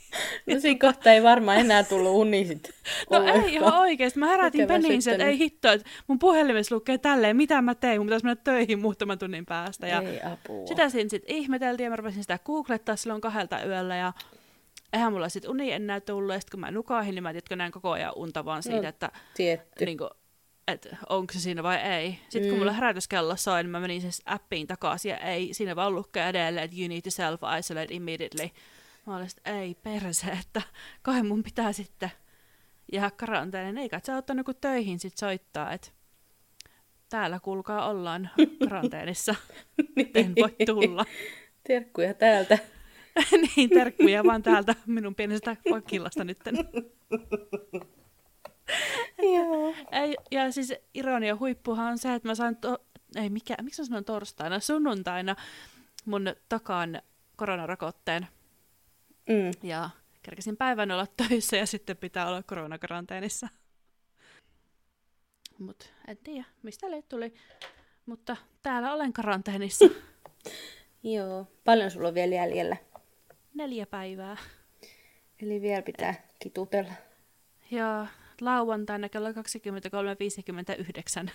No 0.47 0.61
siinä 0.61 0.79
kohta 0.81 1.13
ei 1.13 1.23
varmaan 1.23 1.59
enää 1.59 1.83
tullut 1.83 2.13
uni 2.13 2.45
sit. 2.45 2.71
No 3.11 3.23
ei 3.23 3.55
ihan 3.55 3.79
oikeesti. 3.79 4.19
Mä 4.19 4.27
herätin 4.27 4.69
peniin 4.69 5.09
että 5.13 5.27
ei 5.27 5.39
hitto, 5.39 5.73
että 5.73 5.91
mun 6.07 6.19
puhelimessa 6.19 6.75
lukee 6.75 6.99
tälleen, 6.99 7.37
mitä 7.37 7.63
mä 7.63 7.75
tein, 7.75 8.01
mun 8.01 8.07
pitäisi 8.07 8.25
mennä 8.25 8.43
töihin 8.45 8.79
muutaman 8.79 9.19
tunnin 9.19 9.47
päästä. 9.47 9.87
Ja 9.87 10.01
ei 10.01 10.21
apua. 10.23 10.67
Sitä 10.67 10.89
siinä 10.89 11.11
sitten 11.11 11.37
ihmeteltiin 11.37 11.85
ja 11.85 11.91
mä 11.91 11.97
rupesin 11.97 12.23
sitä 12.23 12.39
googlettaa 12.45 12.97
silloin 12.97 13.21
kahdelta 13.21 13.65
yöllä 13.65 13.97
ja 13.97 14.13
eihän 14.93 15.13
mulla 15.13 15.29
sitten 15.29 15.51
uni 15.51 15.73
enää 15.73 16.01
tullut, 16.01 16.35
ja 16.35 16.41
sitten 16.41 16.51
kun 16.51 16.61
mä 16.61 16.71
nukahin, 16.71 17.15
niin 17.15 17.23
mä 17.23 17.33
tiedätkö, 17.33 17.57
näin 17.57 17.73
koko 17.73 17.91
ajan 17.91 18.13
unta 18.17 18.45
vaan 18.45 18.63
siitä, 18.63 18.83
no, 18.83 18.89
että, 18.89 19.11
niin 19.87 19.99
kuin, 19.99 20.11
että 20.69 20.97
onko 21.09 21.33
se 21.33 21.41
siinä 21.41 21.63
vai 21.63 21.77
ei. 21.77 22.19
Sitten 22.23 22.43
mm. 22.43 22.49
kun 22.49 22.59
mulla 22.59 22.73
herätyskello 22.73 23.37
soi, 23.37 23.63
niin 23.63 23.71
mä 23.71 23.81
menin 23.81 24.01
siis 24.01 24.23
appiin 24.27 24.67
takaisin, 24.67 25.11
ja 25.11 25.19
ei 25.19 25.55
siinä 25.55 25.77
vaan 25.77 25.95
lukee 25.95 26.29
edelleen, 26.29 26.65
että 26.65 26.77
you 26.79 26.89
need 26.89 27.03
to 27.03 27.11
self-isolate 27.11 27.95
immediately. 27.95 28.51
Mä 29.07 29.17
olin 29.17 29.27
että 29.27 29.59
ei 29.59 29.75
perse, 29.75 30.27
että 30.41 30.63
kai 31.03 31.23
mun 31.23 31.43
pitää 31.43 31.73
sitten 31.73 32.11
jäädä 32.93 33.11
karanteenin. 33.11 33.79
Eikä 33.79 34.01
se 34.03 34.15
ottanut 34.15 34.47
kuin 34.47 34.57
töihin 34.61 34.99
sitten 34.99 35.19
soittaa, 35.19 35.73
että 35.73 35.89
täällä 37.09 37.41
kuulkaa 37.41 37.89
ollaan 37.89 38.31
karanteenissa. 38.69 39.35
en 40.15 40.35
voi 40.41 40.67
tulla. 40.67 41.05
Terkkuja 41.67 42.15
täältä. 42.15 42.59
niin, 43.57 43.71
terkkuja 43.71 44.25
vaan 44.25 44.43
täältä 44.43 44.75
minun 44.87 45.15
pienestä 45.15 45.57
vakillasta 45.71 46.25
nyt. 46.25 46.39
Joo. 49.19 49.75
ja 50.31 50.53
siis 50.53 50.75
ironia 50.95 51.37
huippuhan 51.37 51.93
on 51.93 51.99
se, 51.99 52.15
että 52.15 52.29
mä 52.29 52.35
sain, 52.35 52.57
to- 52.57 52.85
ei 53.17 53.31
mikä, 53.31 53.55
miksi 53.63 53.83
mä 53.83 53.87
sanon 53.87 54.05
torstaina, 54.05 54.61
sunnuntaina 54.61 55.37
mun 56.05 56.35
takan 56.49 57.03
koronarokotteen. 57.37 58.27
Mm. 59.29 59.69
Ja 59.69 59.91
kerkesin 60.23 60.57
päivän 60.57 60.91
olla 60.91 61.07
töissä 61.07 61.57
ja 61.57 61.67
sitten 61.67 61.97
pitää 61.97 62.29
olla 62.29 62.43
koronakaranteenissa. 62.43 63.49
Mutta 65.59 65.87
en 66.09 66.17
tiedä, 66.17 66.45
mistä 66.63 66.91
le 66.91 67.03
tuli. 67.03 67.35
Mutta 68.07 68.37
täällä 68.63 68.93
olen 68.93 69.13
karanteenissa. 69.13 69.85
Joo. 71.03 71.47
Paljon 71.65 71.91
sulla 71.91 72.09
on 72.09 72.15
vielä 72.15 72.35
jäljellä? 72.35 72.77
Neljä 73.55 73.87
päivää. 73.87 74.37
Eli 75.43 75.61
vielä 75.61 75.83
pitää 75.83 76.15
kitutella. 76.39 76.93
Joo, 77.71 78.07
lauantaina 78.41 79.09
kello 79.09 79.29
23.59 79.31 79.35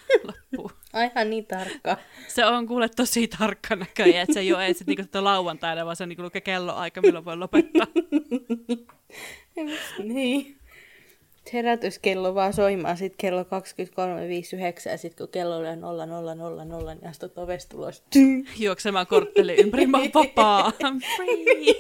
loppuu. 0.28 0.72
Aivan 0.94 1.30
niin 1.30 1.46
tarkka. 1.46 1.98
Se 2.28 2.46
on 2.46 2.68
kuule 2.68 2.90
tosi 2.90 3.28
tarkka 3.28 3.76
näköjään, 3.76 4.24
että 4.24 4.34
se 4.34 4.40
ei 4.40 4.54
ole 4.54 4.66
edes 4.66 4.86
niinku 4.88 5.04
lauantaina, 5.14 5.86
vaan 5.86 5.96
se 5.96 6.06
niinku 6.06 6.24
kelloaika, 6.44 7.02
milloin 7.02 7.26
voi 7.26 7.38
lopettaa. 7.38 7.88
niin. 10.04 10.58
Herätyskello 11.54 12.36
vaan 12.36 12.54
soimaan 12.54 12.98
sitten 12.98 13.18
kello 13.18 13.44
23.59 13.44 13.48
ja 14.90 14.98
sitten 14.98 15.28
kun 15.28 15.32
kello 15.32 15.58
oli 15.58 15.76
0000, 15.76 16.96
niin 16.96 17.08
astut 17.08 17.38
ovesta 17.38 17.78
ulos. 17.78 18.04
Juoksemaan 18.60 19.08
kortteli 19.08 19.56
ympäri, 19.62 19.88
mä 19.88 19.98
vapaa. 20.14 20.70
I'm 20.84 21.02
free. 21.16 21.74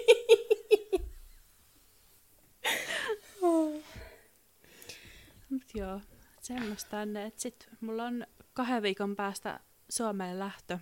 Mut 5.50 5.64
joo, 5.76 6.02
semmoista 6.42 6.90
tänne, 6.90 7.26
että 7.26 7.42
sit 7.42 7.70
mulla 7.82 8.04
on 8.04 8.28
kahden 8.54 8.84
viikon 8.84 9.16
päästä 9.16 9.60
Suomeen 9.90 10.40
lähtö. 10.40 10.80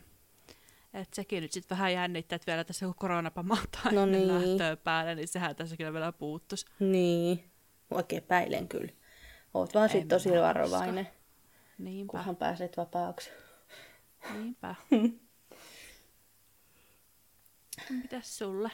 Et 0.93 1.13
sekin 1.13 1.41
nyt 1.41 1.51
sitten 1.51 1.77
vähän 1.77 1.93
jännittää, 1.93 2.35
että 2.35 2.51
vielä 2.51 2.63
tässä 2.63 2.85
kun 2.85 2.95
korona 2.95 3.31
pamahtaa 3.31 3.91
no 3.91 4.05
niin. 4.05 4.27
lähtöä 4.27 4.75
päälle, 4.75 5.15
niin 5.15 5.27
sehän 5.27 5.55
tässä 5.55 5.77
kyllä 5.77 5.93
vielä 5.93 6.11
puuttus. 6.11 6.65
Niin, 6.79 7.43
oikein 7.91 8.23
päilen 8.23 8.67
kyllä. 8.67 8.91
Oot 9.53 9.73
vaan 9.73 9.89
sitten 9.89 10.07
tosi 10.07 10.29
varovainen, 10.31 11.07
Niinpä. 11.77 12.11
kunhan 12.11 12.35
pääset 12.35 12.77
vapaaksi. 12.77 13.29
Niinpä. 14.33 14.75
Mitäs 18.01 18.37
sulle? 18.37 18.71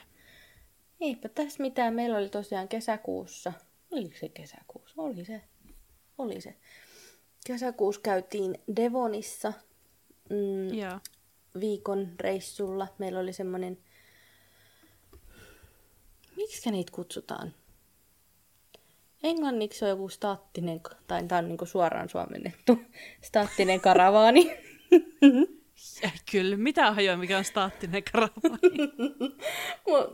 Eipä 1.02 1.30
tässä 1.30 1.64
mitään. 1.64 1.94
Meillä 1.94 2.18
oli 2.18 2.30
tosiaan 2.30 2.68
kesäkuussa. 2.68 3.54
Oliko 3.92 4.16
se 4.20 4.30
kesäkuussa? 4.30 5.02
Oli 5.02 5.26
se 5.26 5.42
oli 6.22 6.42
se. 6.42 6.56
Kesäkuussa 7.48 8.02
käytiin 8.02 8.58
Devonissa 8.76 9.54
mm, 10.30 10.74
Joo. 10.74 11.00
viikon 11.60 12.12
reissulla. 12.20 12.88
Meillä 12.98 13.20
oli 13.20 13.34
semmoinen, 13.34 13.78
miksi 16.36 16.72
niitä 16.72 16.92
kutsutaan? 16.92 17.54
Englanniksi 19.24 19.86
on 19.86 19.90
joku 19.90 20.10
staattinen, 20.10 20.82
tai 21.08 21.24
tämä 21.24 21.40
on 21.40 21.48
niinku 21.48 21.66
suoraan 21.66 22.10
suomennettu, 22.10 22.80
staattinen 23.28 23.82
karavaani. 23.82 24.58
Kyllä, 26.32 26.58
mitä 26.58 26.92
hajoa, 26.92 27.18
mikä 27.18 27.38
on 27.38 27.44
staattinen 27.44 28.04
karavaani? 28.12 28.94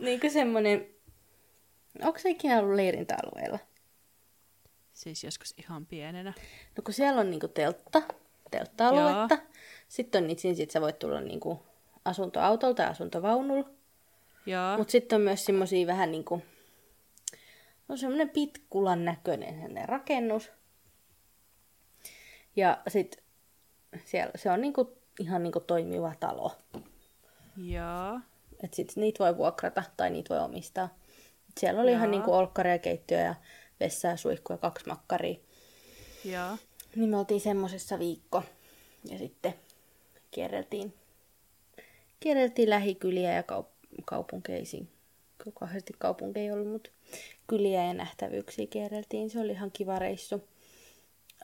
niinku 0.00 0.30
semmoinen, 0.30 0.86
onko 2.02 2.18
se 2.18 2.30
ikinä 2.30 2.58
ollut 2.58 2.76
leirintäalueella? 2.76 3.58
Siis 4.92 5.24
joskus 5.24 5.54
ihan 5.58 5.86
pienenä. 5.86 6.32
No 6.76 6.82
kun 6.84 6.94
siellä 6.94 7.20
on 7.20 7.30
niinku 7.30 7.48
teltta, 7.48 8.02
teltta-aluetta. 8.50 9.34
Joo. 9.34 9.46
Sitten 9.88 10.22
on 10.22 10.28
niitä, 10.28 10.42
sit 10.54 10.70
sä 10.70 10.80
voit 10.80 10.98
tulla 10.98 11.20
niinku 11.20 11.62
asuntoautolla 12.04 12.74
tai 12.74 12.86
asuntovaunulla. 12.86 13.68
Mutta 14.78 14.92
sitten 14.92 15.16
on 15.16 15.22
myös 15.22 15.44
semmoisia 15.44 15.86
vähän 15.86 16.10
niinku, 16.10 16.42
no 17.88 17.96
semmoinen 17.96 18.30
pitkulan 18.30 19.04
näköinen 19.04 19.88
rakennus. 19.88 20.50
Ja 22.56 22.82
sitten 22.88 23.24
siellä 24.04 24.32
se 24.36 24.50
on 24.50 24.60
niinku, 24.60 24.98
ihan 25.20 25.42
niinku 25.42 25.60
toimiva 25.60 26.14
talo. 26.20 26.52
Joo. 27.56 28.20
Et 28.62 28.74
sit 28.74 28.92
niitä 28.96 29.24
voi 29.24 29.36
vuokrata 29.36 29.82
tai 29.96 30.10
niitä 30.10 30.34
voi 30.34 30.44
omistaa. 30.44 30.98
Siellä 31.58 31.80
oli 31.80 31.90
Jaa. 31.90 31.98
ihan 31.98 32.10
niinku 32.10 32.32
olkkari 32.32 32.70
ja 32.70 32.78
keittiö 32.78 33.18
ja 33.18 33.34
vessaa, 33.80 34.16
suihku 34.16 34.52
ja 34.52 34.56
kaksi 34.56 34.86
makkaria. 34.86 35.36
Joo. 36.24 36.56
Niin 36.96 37.10
me 37.10 37.16
oltiin 37.16 37.40
semmosessa 37.40 37.98
viikko. 37.98 38.42
Ja 39.04 39.18
sitten 39.18 39.54
kierreltiin, 40.30 40.94
kierreltiin 42.20 42.70
lähikyliä 42.70 43.32
ja 43.32 43.42
kaup- 43.42 44.02
kaupunkeisiin. 44.04 44.88
Kauheasti 45.60 45.92
kaupunkeja 45.98 46.44
ei 46.44 46.52
ollut, 46.52 46.72
mutta 46.72 46.90
kyliä 47.46 47.84
ja 47.84 47.94
nähtävyyksiä 47.94 48.66
kierreltiin. 48.66 49.30
Se 49.30 49.40
oli 49.40 49.52
ihan 49.52 49.70
kiva 49.72 49.98
reissu. 49.98 50.48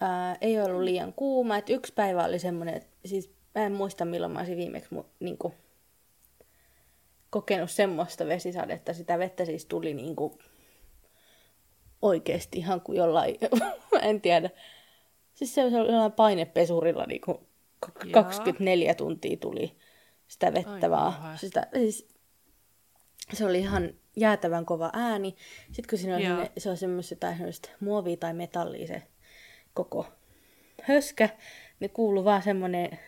Ää, 0.00 0.36
ei 0.40 0.60
ollut 0.60 0.82
liian 0.82 1.12
kuuma. 1.12 1.56
Et 1.56 1.70
yksi 1.70 1.92
päivä 1.92 2.24
oli 2.24 2.38
semmoinen, 2.38 2.74
että 2.74 2.90
siis 3.04 3.30
mä 3.54 3.66
en 3.66 3.72
muista 3.72 4.04
milloin 4.04 4.32
mä 4.32 4.38
olisin 4.38 4.56
viimeksi 4.56 4.94
mu- 4.94 5.06
niinku, 5.20 5.54
kokenut 7.30 7.70
semmoista 7.70 8.26
vesisadetta. 8.26 8.92
Sitä 8.92 9.18
vettä 9.18 9.44
siis 9.44 9.66
tuli 9.66 9.94
niinku 9.94 10.38
oikeasti 12.02 12.58
ihan 12.58 12.80
kuin 12.80 12.98
jollain, 12.98 13.38
en 14.02 14.20
tiedä. 14.20 14.50
Siis 15.34 15.54
se 15.54 15.64
oli 15.64 15.72
jollain 15.72 16.12
painepesurilla 16.12 17.04
niin 17.06 17.20
kuin 17.20 17.38
24 18.12 18.94
tuntia 18.94 19.36
tuli 19.36 19.76
sitä 20.28 20.54
vettä 20.54 20.90
vaan. 20.90 21.38
Sitä, 21.38 21.66
siis, 21.74 22.13
se 23.32 23.44
oli 23.44 23.58
ihan 23.58 23.94
jäätävän 24.16 24.66
kova 24.66 24.90
ääni. 24.92 25.36
Sitten 25.66 25.90
kun 25.90 25.98
siinä 25.98 26.16
on 26.16 26.48
se 26.58 26.70
on 26.70 26.76
semmoista 26.76 27.16
tai 27.16 27.36
semmoista 27.36 27.68
muovia 27.80 28.16
tai 28.16 28.34
metallia 28.34 28.86
se 28.86 29.02
koko 29.74 30.06
höskä, 30.82 31.28
niin 31.80 31.90
kuuluu 31.90 32.24
vaan 32.24 32.42
semmoinen 32.42 32.98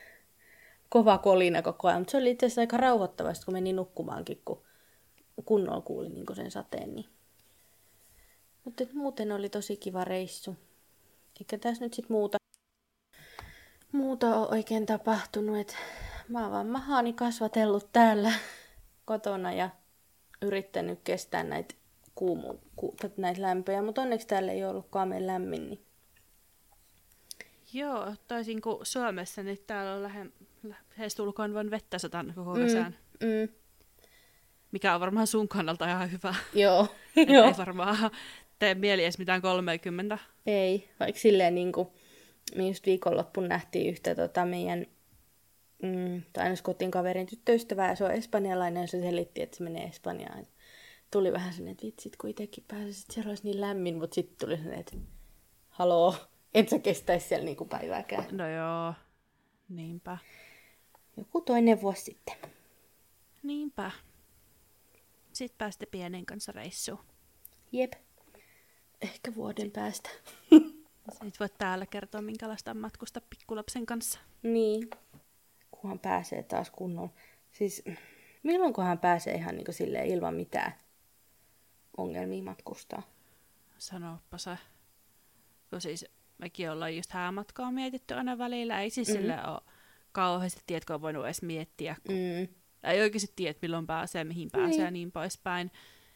kova 0.88 1.18
kolina 1.18 1.62
koko 1.62 1.88
ajan. 1.88 2.00
Mutta 2.00 2.10
se 2.10 2.16
oli 2.16 2.30
itse 2.30 2.46
asiassa 2.46 2.60
aika 2.60 2.76
rauhoittavasti, 2.76 3.44
kun 3.44 3.54
meni 3.54 3.72
nukkumaankin, 3.72 4.42
kun 4.44 4.62
kunnolla 5.44 5.80
kuuli 5.80 6.08
niin 6.08 6.26
sen 6.34 6.50
sateen. 6.50 6.94
Niin 6.94 7.06
mutta 8.66 8.84
muuten 8.92 9.32
oli 9.32 9.48
tosi 9.48 9.76
kiva 9.76 10.04
reissu. 10.04 10.56
Eikä 11.40 11.58
tässä 11.58 11.84
nyt 11.84 11.94
sit 11.94 12.08
muuta, 12.08 12.38
muuta 13.92 14.36
ole 14.36 14.48
oikein 14.48 14.86
tapahtunut. 14.86 15.56
Et 15.56 15.76
mä 16.28 16.42
oon 16.42 16.52
vaan 16.52 16.66
mahaani 16.66 17.12
kasvatellut 17.12 17.92
täällä 17.92 18.32
kotona 19.04 19.52
ja 19.52 19.70
yrittänyt 20.42 20.98
kestää 21.04 21.44
näitä, 21.44 21.74
kuumu, 22.14 22.54
ku, 22.76 22.96
näitä 23.16 23.42
lämpöjä, 23.42 23.82
mutta 23.82 24.02
onneksi 24.02 24.26
täällä 24.26 24.52
ei 24.52 24.64
ollut 24.64 24.86
kaamen 24.90 25.26
lämmin. 25.26 25.68
Niin... 25.68 25.80
Joo, 27.72 28.14
toisin 28.28 28.60
kuin 28.60 28.78
Suomessa, 28.82 29.42
niin 29.42 29.58
täällä 29.66 29.94
on 29.94 30.02
lähe, 30.02 30.26
lähestulkoon 30.96 31.54
vain 31.54 31.70
vettä 31.70 31.98
sataan 31.98 32.32
koko 32.36 32.54
kesän. 32.54 32.96
Mm, 33.20 33.28
mm. 33.28 33.48
Mikä 34.72 34.94
on 34.94 35.00
varmaan 35.00 35.26
sun 35.26 35.48
kannalta 35.48 35.90
ihan 35.90 36.12
hyvä. 36.12 36.34
Joo. 36.54 36.88
Joo. 37.34 37.46
ei 37.46 37.54
varmaan 37.58 38.10
tee 38.58 38.74
mieli 38.74 39.02
edes 39.02 39.18
mitään 39.18 39.42
30. 39.42 40.18
Ei, 40.46 40.88
vaikka 41.00 41.20
silleen 41.20 41.54
niin 41.54 41.72
kuin, 41.72 41.88
me 42.54 42.68
just 42.68 42.86
viikonloppuun 42.86 43.48
nähtiin 43.48 43.90
yhtä 43.90 44.14
tota, 44.14 44.44
meidän 44.44 44.86
mm, 45.82 46.22
tai 46.32 46.54
kotiin 46.62 46.90
kaverin 46.90 47.26
tyttöystävää, 47.26 47.88
ja 47.88 47.96
se 47.96 48.04
on 48.04 48.10
espanjalainen, 48.10 48.80
ja 48.80 48.86
se 48.86 49.00
selitti, 49.00 49.42
että 49.42 49.56
se 49.56 49.64
menee 49.64 49.84
Espanjaan. 49.84 50.46
Tuli 51.10 51.32
vähän 51.32 51.52
sellainen, 51.52 51.72
että 51.72 51.86
vitsit, 51.86 52.16
kun 52.16 52.30
itsekin 52.30 52.64
pääsisit, 52.68 53.10
siellä 53.10 53.28
olisi 53.28 53.44
niin 53.44 53.60
lämmin, 53.60 53.98
mutta 53.98 54.14
sitten 54.14 54.36
tuli 54.38 54.56
sellainen, 54.56 54.80
että 54.80 54.96
haloo, 55.68 56.14
et 56.54 56.68
sä 56.68 56.78
kestäisi 56.78 57.28
siellä 57.28 57.44
niinku 57.44 57.64
päivääkään. 57.64 58.24
No 58.32 58.48
joo, 58.48 58.94
niinpä. 59.68 60.18
Joku 61.16 61.40
toinen 61.40 61.82
vuosi 61.82 62.02
sitten. 62.02 62.34
Niinpä. 63.42 63.90
Sitten 65.32 65.58
pääsitte 65.58 65.86
pienen 65.86 66.26
kanssa 66.26 66.52
reissuun. 66.52 66.98
Jep. 67.72 67.92
Ehkä 69.00 69.34
vuoden 69.34 69.70
päästä. 69.70 70.10
Sitten 71.10 71.32
voit 71.40 71.58
täällä 71.58 71.86
kertoa, 71.86 72.22
minkälaista 72.22 72.70
on 72.70 72.76
matkusta 72.76 73.20
pikkulapsen 73.30 73.86
kanssa. 73.86 74.18
Niin. 74.42 74.90
Kunhan 75.86 75.98
pääsee 75.98 76.42
taas 76.42 76.70
kunnolla. 76.70 77.10
Siis 77.52 77.84
milloinkohan 78.42 78.98
pääsee 78.98 79.34
ihan 79.34 79.56
niin 79.56 79.66
sille 79.70 80.06
ilman 80.06 80.34
mitään 80.34 80.74
ongelmia 81.96 82.42
matkustaa? 82.42 83.02
Sanoppa 83.78 84.38
se. 84.38 84.58
Kun 85.70 85.80
siis 85.80 86.06
mekin 86.38 86.70
ollaan 86.70 86.96
just 86.96 87.10
häämatkaa 87.10 87.72
mietitty 87.72 88.14
aina 88.14 88.38
välillä. 88.38 88.80
Ei 88.80 88.90
siis 88.90 89.08
mm. 89.08 89.12
sille 89.12 89.38
ole 89.46 89.60
kauheasti, 90.12 90.62
tiedätkö, 90.66 90.94
on 90.94 91.02
voinut 91.02 91.24
edes 91.24 91.42
miettiä. 91.42 91.96
Kun 92.06 92.14
mm. 92.14 92.48
Ei 92.84 93.00
oikeasti 93.00 93.32
tiedä, 93.36 93.58
milloin 93.62 93.86
pääsee, 93.86 94.24
mihin 94.24 94.48
pääsee 94.52 94.70
niin. 94.70 94.84
ja 94.84 94.90
niin 94.90 95.12
poispäin. 95.12 95.70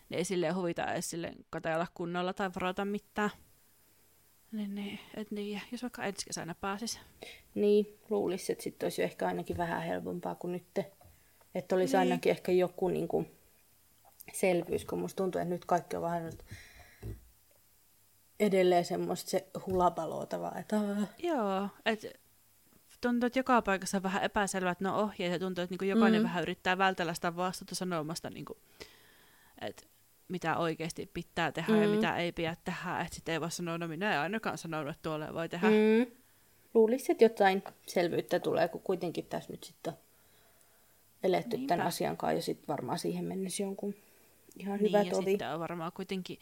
Ne 0.09 0.17
ei 0.17 0.25
silleen 0.25 0.55
huvita 0.55 0.93
edes 0.93 1.11
silleen 1.11 1.37
katella 1.51 1.87
kunnolla 1.95 2.33
tai 2.33 2.51
varata 2.55 2.85
mitään. 2.85 3.31
Niin, 4.53 4.75
niin, 4.75 4.99
et 5.15 5.31
niin, 5.31 5.63
jos 5.73 5.83
vaikka 5.83 6.05
ensi 6.05 6.27
kesänä 6.27 6.55
pääsis. 6.55 7.01
Niin, 7.55 7.99
luulisi, 8.11 8.53
että 8.53 8.65
sitten 8.65 8.87
olisi 8.87 9.03
ehkä 9.03 9.27
ainakin 9.27 9.57
vähän 9.57 9.83
helpompaa 9.83 10.35
kuin 10.35 10.53
nyt. 10.53 10.87
Että 11.55 11.75
olisi 11.75 11.93
niin. 11.93 11.99
ainakin 11.99 12.31
ehkä 12.31 12.53
joku 12.53 12.89
niin 12.89 13.09
kuin, 13.09 13.31
selvyys, 14.33 14.85
kun 14.85 14.99
musta 14.99 15.17
tuntuu, 15.17 15.41
että 15.41 15.55
nyt 15.55 15.65
kaikki 15.65 15.97
on 15.97 16.03
vähän 16.03 16.25
nyt 16.25 16.45
edelleen 18.41 18.85
semmoista 18.85 19.31
se 19.31 19.47
hulapaloota 19.67 20.53
Että... 20.59 20.77
Joo, 21.19 21.69
että 21.87 22.09
tuntuu, 23.01 23.27
että 23.27 23.39
joka 23.39 23.63
paikassa 23.63 23.97
on 23.97 24.03
vähän 24.03 24.23
epäselvät 24.23 24.81
no 24.81 25.01
ohjeet 25.01 25.33
ja 25.33 25.39
tuntuu, 25.39 25.65
että 25.65 25.77
niin 25.81 25.89
jokainen 25.89 26.21
mm. 26.21 26.25
vähän 26.25 26.43
yrittää 26.43 26.79
vältellä 26.79 27.15
sitä 27.15 27.37
vastuuta 27.37 27.75
sanomasta, 27.75 28.31
niin 28.31 28.45
kuin, 28.45 28.59
että 29.61 29.83
mitä 30.31 30.57
oikeasti 30.57 31.11
pitää 31.15 31.53
tehdä 31.53 31.73
mm. 31.73 31.83
ja 31.83 31.89
mitä 31.89 32.17
ei 32.17 32.33
pidä 32.33 32.57
tehdä. 32.65 33.01
Että 33.01 33.15
sitten 33.15 33.33
ei 33.33 33.41
voi 33.41 33.51
sanoa, 33.51 33.79
no 33.79 33.89
minä 33.89 34.13
en 34.13 34.21
ainakaan 34.21 34.59
sanonut, 34.59 34.91
että 34.91 35.03
tuolle 35.03 35.35
voi 35.35 35.49
tehdä. 35.49 35.71
Mm. 35.71 36.07
Luulisin, 36.75 37.13
että 37.13 37.25
jotain 37.25 37.63
selvyyttä 37.87 38.41
tulee, 38.41 38.69
kun 38.69 38.81
kuitenkin 38.81 39.27
tässä 39.27 39.53
nyt 39.53 39.65
sitten 39.65 39.93
on 39.93 39.99
eletty 41.23 41.57
Niinpä. 41.57 41.69
tämän 41.69 41.87
asian 41.87 42.17
kanssa 42.17 42.37
ja 42.37 42.43
sitten 42.43 42.69
varmaan 42.69 42.99
siihen 42.99 43.25
mennessä 43.25 43.63
jonkun 43.63 43.95
ihan 44.57 44.79
niin, 44.79 44.89
hyvä 44.89 45.03
ja 45.03 45.11
tovi. 45.11 45.31
sitten 45.31 45.55
on 45.55 45.61
varmaan 45.61 45.93
kuitenkin 45.93 46.39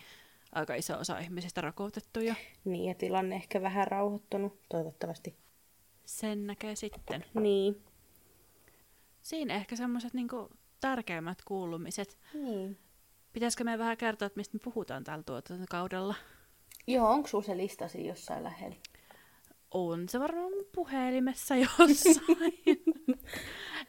aika 0.52 0.74
iso 0.74 0.98
osa 0.98 1.18
ihmisistä 1.18 1.60
rakotettu 1.60 2.20
jo. 2.20 2.34
Niin, 2.64 2.84
ja 2.84 2.94
tilanne 2.94 3.36
ehkä 3.36 3.62
vähän 3.62 3.86
rauhoittunut, 3.86 4.58
toivottavasti. 4.68 5.34
Sen 6.04 6.46
näkee 6.46 6.76
sitten. 6.76 7.24
Niin. 7.34 7.82
Siinä 9.22 9.54
ehkä 9.54 9.76
semmoiset 9.76 10.14
niinku 10.14 10.50
tärkeimmät 10.80 11.42
kuulumiset. 11.44 12.18
Niin. 12.34 12.78
Pitäisikö 13.32 13.64
me 13.64 13.78
vähän 13.78 13.96
kertoa, 13.96 14.26
että 14.26 14.36
mistä 14.36 14.56
me 14.56 14.60
puhutaan 14.64 15.04
tällä 15.04 15.22
tuotantokaudella? 15.22 16.14
Joo, 16.86 17.10
onko 17.10 17.28
sinulla 17.28 17.46
se 17.46 17.56
listasi 17.56 18.06
jossain 18.06 18.44
lähellä? 18.44 18.76
On 19.70 20.08
se 20.08 20.20
varmaan 20.20 20.52
puhelimessa 20.74 21.56
jossain. 21.78 22.82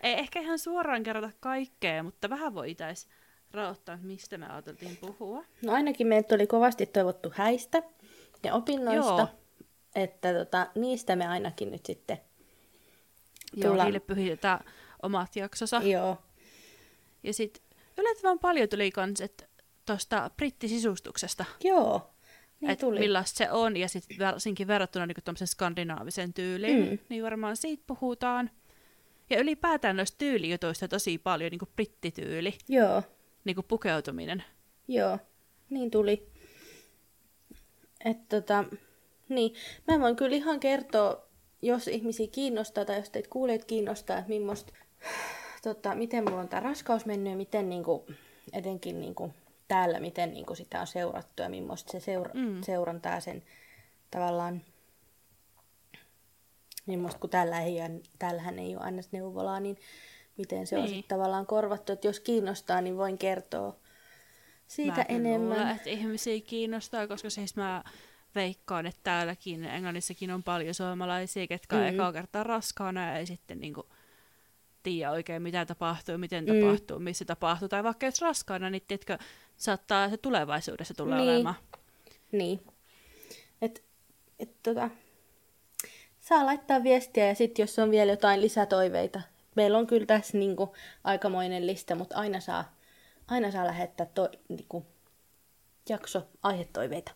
Ei 0.03 0.13
ehkä 0.13 0.39
ihan 0.39 0.59
suoraan 0.59 1.03
kerrota 1.03 1.31
kaikkea, 1.39 2.03
mutta 2.03 2.29
vähän 2.29 2.55
voitaisiin 2.55 3.13
raottaa, 3.51 3.97
mistä 4.01 4.37
me 4.37 4.47
ajateltiin 4.47 4.97
puhua. 4.97 5.43
No 5.65 5.73
ainakin 5.73 6.07
meiltä 6.07 6.35
oli 6.35 6.47
kovasti 6.47 6.85
toivottu 6.85 7.33
häistä 7.35 7.83
ja 8.43 8.53
opinnoista. 8.55 9.11
Joo. 9.11 9.27
Että 9.95 10.33
tota, 10.33 10.67
niistä 10.75 11.15
me 11.15 11.27
ainakin 11.27 11.71
nyt 11.71 11.85
sitten 11.85 12.17
Joo, 13.53 13.69
tullaan. 13.69 13.85
niille 13.85 13.99
pyhitetään 13.99 14.65
omat 15.03 15.35
jaksosa. 15.35 15.77
Joo. 15.83 16.17
Ja 17.23 17.33
sitten 17.33 17.63
yllättävän 17.99 18.39
paljon 18.39 18.69
tuli 18.69 18.91
kans, 18.91 19.21
että 19.21 19.45
tuosta 19.85 20.31
brittisisustuksesta. 20.37 21.45
Joo, 21.63 22.09
niin 22.61 22.71
että 22.71 22.85
tuli. 22.85 22.99
millaista 22.99 23.37
se 23.37 23.51
on, 23.51 23.77
ja 23.77 23.87
sitten 23.87 24.17
varsinkin 24.19 24.67
verrattuna 24.67 25.05
niin 25.05 25.47
skandinaavisen 25.47 26.33
tyyliin, 26.33 26.89
mm. 26.89 26.99
niin 27.09 27.23
varmaan 27.23 27.57
siitä 27.57 27.83
puhutaan. 27.87 28.51
Ja 29.29 29.39
ylipäätään 29.39 29.97
noista 29.97 30.17
tyylijutuista 30.17 30.87
tosi 30.87 31.17
paljon, 31.17 31.51
niin 31.51 31.59
kuin 31.59 31.69
brittityyli. 31.75 32.53
Joo. 32.67 33.03
Niin 33.45 33.55
kuin 33.55 33.65
pukeutuminen. 33.67 34.43
Joo, 34.87 35.19
niin 35.69 35.91
tuli. 35.91 36.27
Että 38.05 38.41
tota, 38.41 38.63
niin, 39.29 39.53
mä 39.87 39.99
voin 39.99 40.15
kyllä 40.15 40.35
ihan 40.35 40.59
kertoa, 40.59 41.29
jos 41.61 41.87
ihmisiä 41.87 42.27
kiinnostaa 42.31 42.85
tai 42.85 42.97
jos 42.97 43.09
teitä 43.09 43.29
kuulijat 43.29 43.65
kiinnostaa, 43.65 44.17
että 44.17 44.29
millaista 44.29 44.73
tota, 45.61 45.95
miten 45.95 46.23
mulla 46.23 46.41
on 46.41 46.49
tämä 46.49 46.59
raskaus 46.59 47.05
mennyt 47.05 47.31
ja 47.31 47.37
miten 47.37 47.69
niin 47.69 47.83
kuin, 47.83 48.01
etenkin 48.53 48.99
niin 48.99 49.15
kuin, 49.15 49.33
täällä, 49.67 49.99
miten 49.99 50.33
niin 50.33 50.45
kuin, 50.45 50.57
sitä 50.57 50.81
on 50.81 50.87
seurattu 50.87 51.41
ja 51.41 51.49
millaista 51.49 51.91
se 51.91 51.99
seura- 51.99 52.33
mm. 52.33 52.61
seurantaa 52.61 53.19
sen 53.19 53.43
tavallaan 54.11 54.61
millaista, 56.85 57.19
kun 57.19 57.29
täällä 57.29 57.61
ei, 57.61 57.77
täällähän 58.19 58.59
ei 58.59 58.75
ole 58.75 58.83
aina 58.83 59.01
neuvolaa, 59.11 59.59
niin 59.59 59.77
miten 60.37 60.67
se 60.67 60.75
niin. 60.75 60.83
on 60.83 60.89
sitten 60.89 61.17
tavallaan 61.17 61.45
korvattu. 61.45 61.91
Että 61.91 62.07
jos 62.07 62.19
kiinnostaa, 62.19 62.81
niin 62.81 62.97
voin 62.97 63.17
kertoa 63.17 63.75
siitä 64.67 64.95
mä 64.95 65.05
enemmän. 65.09 65.49
Luulen, 65.49 65.75
että 65.75 65.89
ihmisiä 65.89 66.41
kiinnostaa, 66.41 67.07
koska 67.07 67.29
siis 67.29 67.55
mä 67.55 67.83
veikkaan, 68.35 68.85
että 68.85 69.01
täälläkin 69.03 69.63
Englannissakin 69.63 70.31
on 70.31 70.43
paljon 70.43 70.73
suomalaisia, 70.73 71.47
ketkä 71.47 71.75
mm. 71.75 71.83
ekaa 71.83 72.13
kertaa 72.13 72.43
raskaana 72.43 73.05
ja 73.05 73.17
ei 73.17 73.25
sitten 73.25 73.59
niinku 73.59 73.85
tiedä 74.83 75.11
oikein, 75.11 75.41
mitä 75.41 75.65
tapahtuu, 75.65 76.17
miten 76.17 76.45
mm. 76.45 76.59
tapahtuu, 76.59 76.99
missä 76.99 77.25
tapahtuu. 77.25 77.67
Tai 77.67 77.83
vaikka 77.83 78.05
jos 78.05 78.21
raskaana, 78.21 78.69
niin 78.69 78.83
tiedätkö, 78.87 79.17
saattaa 79.57 80.09
se 80.09 80.17
tulevaisuudessa 80.17 80.93
tulla 80.93 81.17
niin. 81.17 81.29
olemaan. 81.29 81.55
Niin. 82.31 82.61
Et, 83.61 83.83
et 84.39 84.51
tota, 84.63 84.89
saa 86.19 86.45
laittaa 86.45 86.83
viestiä 86.83 87.27
ja 87.27 87.35
sitten 87.35 87.63
jos 87.63 87.79
on 87.79 87.91
vielä 87.91 88.11
jotain 88.11 88.41
lisätoiveita. 88.41 89.21
Meillä 89.55 89.77
on 89.77 89.87
kyllä 89.87 90.05
tässä 90.05 90.37
niinku 90.37 90.75
aikamoinen 91.03 91.67
lista, 91.67 91.95
mutta 91.95 92.15
aina 92.15 92.39
saa, 92.39 92.75
aina 93.27 93.51
saa 93.51 93.65
lähettää 93.65 94.05
to, 94.05 94.29
niinku, 94.49 94.85
jakso 95.89 96.27
aihetoiveita. 96.43 97.11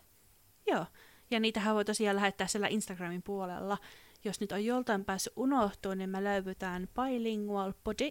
Joo, 0.66 0.86
ja 1.30 1.40
niitähän 1.40 1.74
voi 1.74 1.84
tosiaan 1.84 2.16
lähettää 2.16 2.46
siellä 2.46 2.68
Instagramin 2.68 3.22
puolella 3.22 3.78
jos 4.24 4.40
nyt 4.40 4.52
on 4.52 4.64
joltain 4.64 5.04
päässyt 5.04 5.32
unohtua, 5.36 5.94
niin 5.94 6.10
me 6.10 6.24
löyvytään 6.24 6.88
bilingual 6.94 7.72
body, 7.84 8.10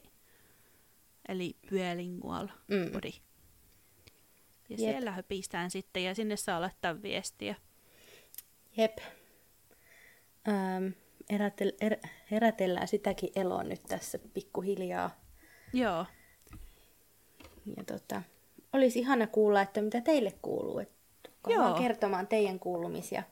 eli 1.28 1.56
bilingual 1.72 2.48
mm. 2.68 2.92
body. 2.92 3.12
Ja 4.70 4.76
Jep. 4.78 4.80
siellä 4.80 5.12
höpistään 5.12 5.72
sitten, 5.72 6.04
ja 6.04 6.16
sinne 6.16 6.36
saa 6.36 6.62
laittaa 6.62 7.02
viestiä. 7.02 7.56
Jep. 8.78 8.98
Ähm, 10.48 10.88
herätel, 11.32 11.72
er, 11.82 11.98
herätellään 12.32 12.88
sitäkin 12.88 13.30
eloa 13.36 13.64
nyt 13.64 13.84
tässä 13.88 14.20
pikkuhiljaa. 14.34 15.22
Joo. 15.74 16.06
Ja 17.78 17.84
tota, 17.84 18.22
olisi 18.74 19.00
ihana 19.00 19.28
kuulla, 19.28 19.62
että 19.62 19.82
mitä 19.82 20.02
teille 20.02 20.34
kuuluu. 20.42 20.80
Että 20.80 20.94
Joo. 21.48 21.74
kertomaan 21.74 22.28
teidän 22.28 22.60
kuulumisia. 22.60 23.24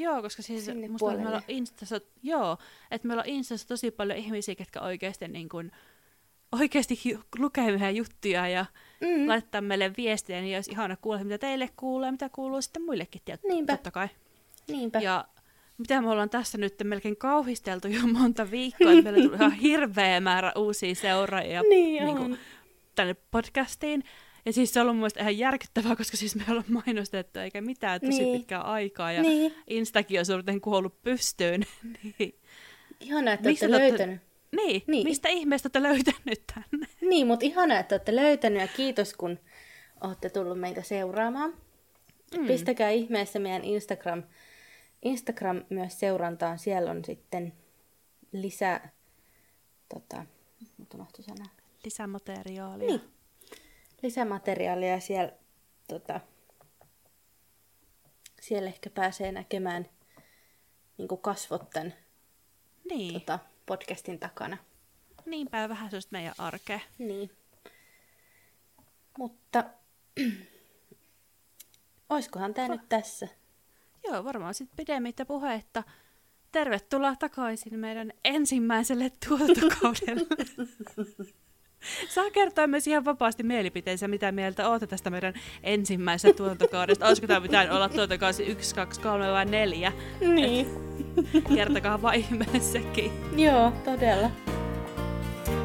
Joo, 0.00 0.22
koska 0.22 0.42
siis 0.42 0.64
Sinne 0.64 0.88
musta 0.88 1.06
meillä 1.12 1.36
on 1.36 1.42
Instassa, 1.48 2.00
joo, 2.22 2.58
että 2.90 3.08
meillä 3.08 3.20
on 3.20 3.28
Instassa 3.28 3.68
tosi 3.68 3.90
paljon 3.90 4.18
ihmisiä, 4.18 4.54
jotka 4.58 4.80
oikeasti 4.80 5.28
niin 5.28 5.48
kuin, 5.48 5.72
oikeasti 6.52 7.00
lukee 7.38 7.70
meidän 7.70 7.96
juttuja 7.96 8.48
ja 8.48 8.66
mm. 9.00 9.28
laittaa 9.28 9.60
meille 9.60 9.92
viestiä, 9.96 10.40
niin 10.40 10.56
olisi 10.56 10.70
ihana 10.70 10.96
kuulla, 10.96 11.24
mitä 11.24 11.38
teille 11.38 11.68
kuulee, 11.76 12.10
mitä 12.10 12.28
kuuluu 12.28 12.62
sitten 12.62 12.82
muillekin, 12.82 13.22
tiedät, 13.24 13.40
Niinpä. 13.48 13.72
totta 13.72 13.90
kai. 13.90 14.08
Niinpä. 14.68 15.00
Ja 15.00 15.24
mitä 15.78 16.00
me 16.00 16.10
ollaan 16.10 16.30
tässä 16.30 16.58
nyt 16.58 16.74
melkein 16.84 17.16
kauhisteltu 17.16 17.88
jo 17.88 18.00
monta 18.06 18.50
viikkoa, 18.50 18.92
että 18.92 19.02
meillä 19.02 19.22
tuli 19.28 19.36
ihan 19.36 19.52
hirveä 19.68 20.20
määrä 20.20 20.52
uusia 20.56 20.94
seuraajia 20.94 21.62
Niin 21.62 22.04
niinku, 22.04 22.22
on. 22.22 22.38
tänne 22.94 23.14
podcastiin. 23.30 24.04
Ja 24.48 24.52
siis 24.52 24.72
se 24.72 24.80
on 24.80 24.82
ollut 24.84 24.96
mun 24.96 25.00
mielestä 25.00 25.20
ihan 25.20 25.38
järkyttävää, 25.38 25.96
koska 25.96 26.16
siis 26.16 26.36
me 26.36 26.42
ollaan 26.48 26.64
mainostettu 26.68 27.38
eikä 27.38 27.60
mitään 27.60 28.00
tosi 28.00 28.22
Niin. 28.22 28.38
pitkää 28.38 28.60
aikaa. 28.62 29.12
Ja 29.12 29.22
Niin. 29.22 29.54
Instakin 29.66 30.18
on 30.18 30.26
suurten 30.26 30.60
kuollut 30.60 31.02
pystyyn. 31.02 31.66
niin, 32.18 32.34
Ihanaa, 33.00 33.34
että 33.34 33.48
Mistä 33.48 33.66
olette 33.66 33.78
te 33.78 33.84
olette- 33.86 33.98
löytänyt. 34.06 34.20
niin, 34.56 34.82
Niin. 34.86 35.04
mistä 35.08 35.28
ihmeestä 35.28 35.66
olette 35.66 35.82
löytänyt 35.82 36.42
tänne? 36.54 36.86
Niin, 37.00 37.26
mutta 37.26 37.46
ihanaa, 37.46 37.78
että 37.78 37.94
olette 37.94 38.16
löytänyt 38.16 38.62
ja 38.62 38.68
kiitos, 38.68 39.14
kun 39.14 39.38
olette 40.00 40.30
tullut 40.30 40.60
meitä 40.60 40.82
seuraamaan. 40.82 41.54
Mm. 42.38 42.46
Pistäkää 42.46 42.90
ihmeessä 42.90 43.38
meidän 43.38 43.64
Instagram, 43.64 44.22
Instagram 45.02 45.62
myös 45.70 46.00
seurantaan. 46.00 46.58
Siellä 46.58 46.90
on 46.90 47.04
sitten 47.04 47.52
lisää, 48.32 48.90
tota, 49.94 50.24
sana. 51.20 51.44
Lisämateriaalia. 51.84 52.88
Niin, 52.88 53.00
lisämateriaalia 54.02 55.00
siellä, 55.00 55.32
tota, 55.88 56.20
siellä 58.40 58.68
ehkä 58.68 58.90
pääsee 58.90 59.32
näkemään 59.32 59.86
niin 60.98 61.08
kasvot 61.20 61.70
tämän 61.70 61.94
niin. 62.90 63.12
tota, 63.12 63.38
podcastin 63.66 64.18
takana. 64.18 64.56
niinpä 65.26 65.68
vähän 65.68 65.90
sellaista 65.90 66.12
meidän 66.12 66.34
arkea. 66.38 66.80
Niin. 66.98 67.30
Mutta 69.18 69.64
oiskohan 72.10 72.54
tämä 72.54 72.68
nyt 72.68 72.88
tässä? 72.88 73.28
Joo, 74.04 74.24
varmaan 74.24 74.54
sitten 74.54 74.76
pidemmittä 74.76 75.24
puhetta. 75.24 75.82
Tervetuloa 76.52 77.16
takaisin 77.16 77.78
meidän 77.78 78.12
ensimmäiselle 78.24 79.12
tuotantokaudelle. 79.28 80.26
Saa 82.08 82.30
kertoa 82.30 82.66
myös 82.66 82.86
ihan 82.86 83.04
vapaasti 83.04 83.42
mielipiteensä, 83.42 84.08
mitä 84.08 84.32
mieltä 84.32 84.68
olette 84.68 84.86
tästä 84.86 85.10
meidän 85.10 85.34
ensimmäisestä 85.62 86.36
tuotantokaudesta. 86.36 87.06
Olisiko 87.06 87.26
tämä 87.26 87.40
mitään 87.40 87.70
olla 87.70 87.88
tuotantokausi 87.88 88.44
1, 88.44 88.74
2, 88.74 89.00
3 89.00 89.32
vai 89.32 89.44
4? 89.44 89.92
Niin. 90.20 90.66
Kertokaa 91.54 92.02
vaan 92.02 92.14
ihmeessäkin. 92.14 93.12
Joo, 93.36 93.72
todella. 93.84 94.30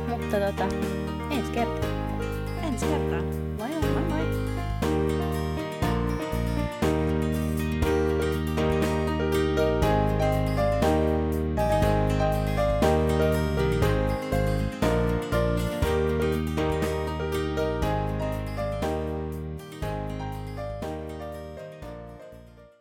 Mutta 0.08 0.38
tota, 0.40 0.64
ensi 1.32 1.52
kertaa. 1.52 1.90
Ensi 2.68 2.86
kertaa. 2.86 3.43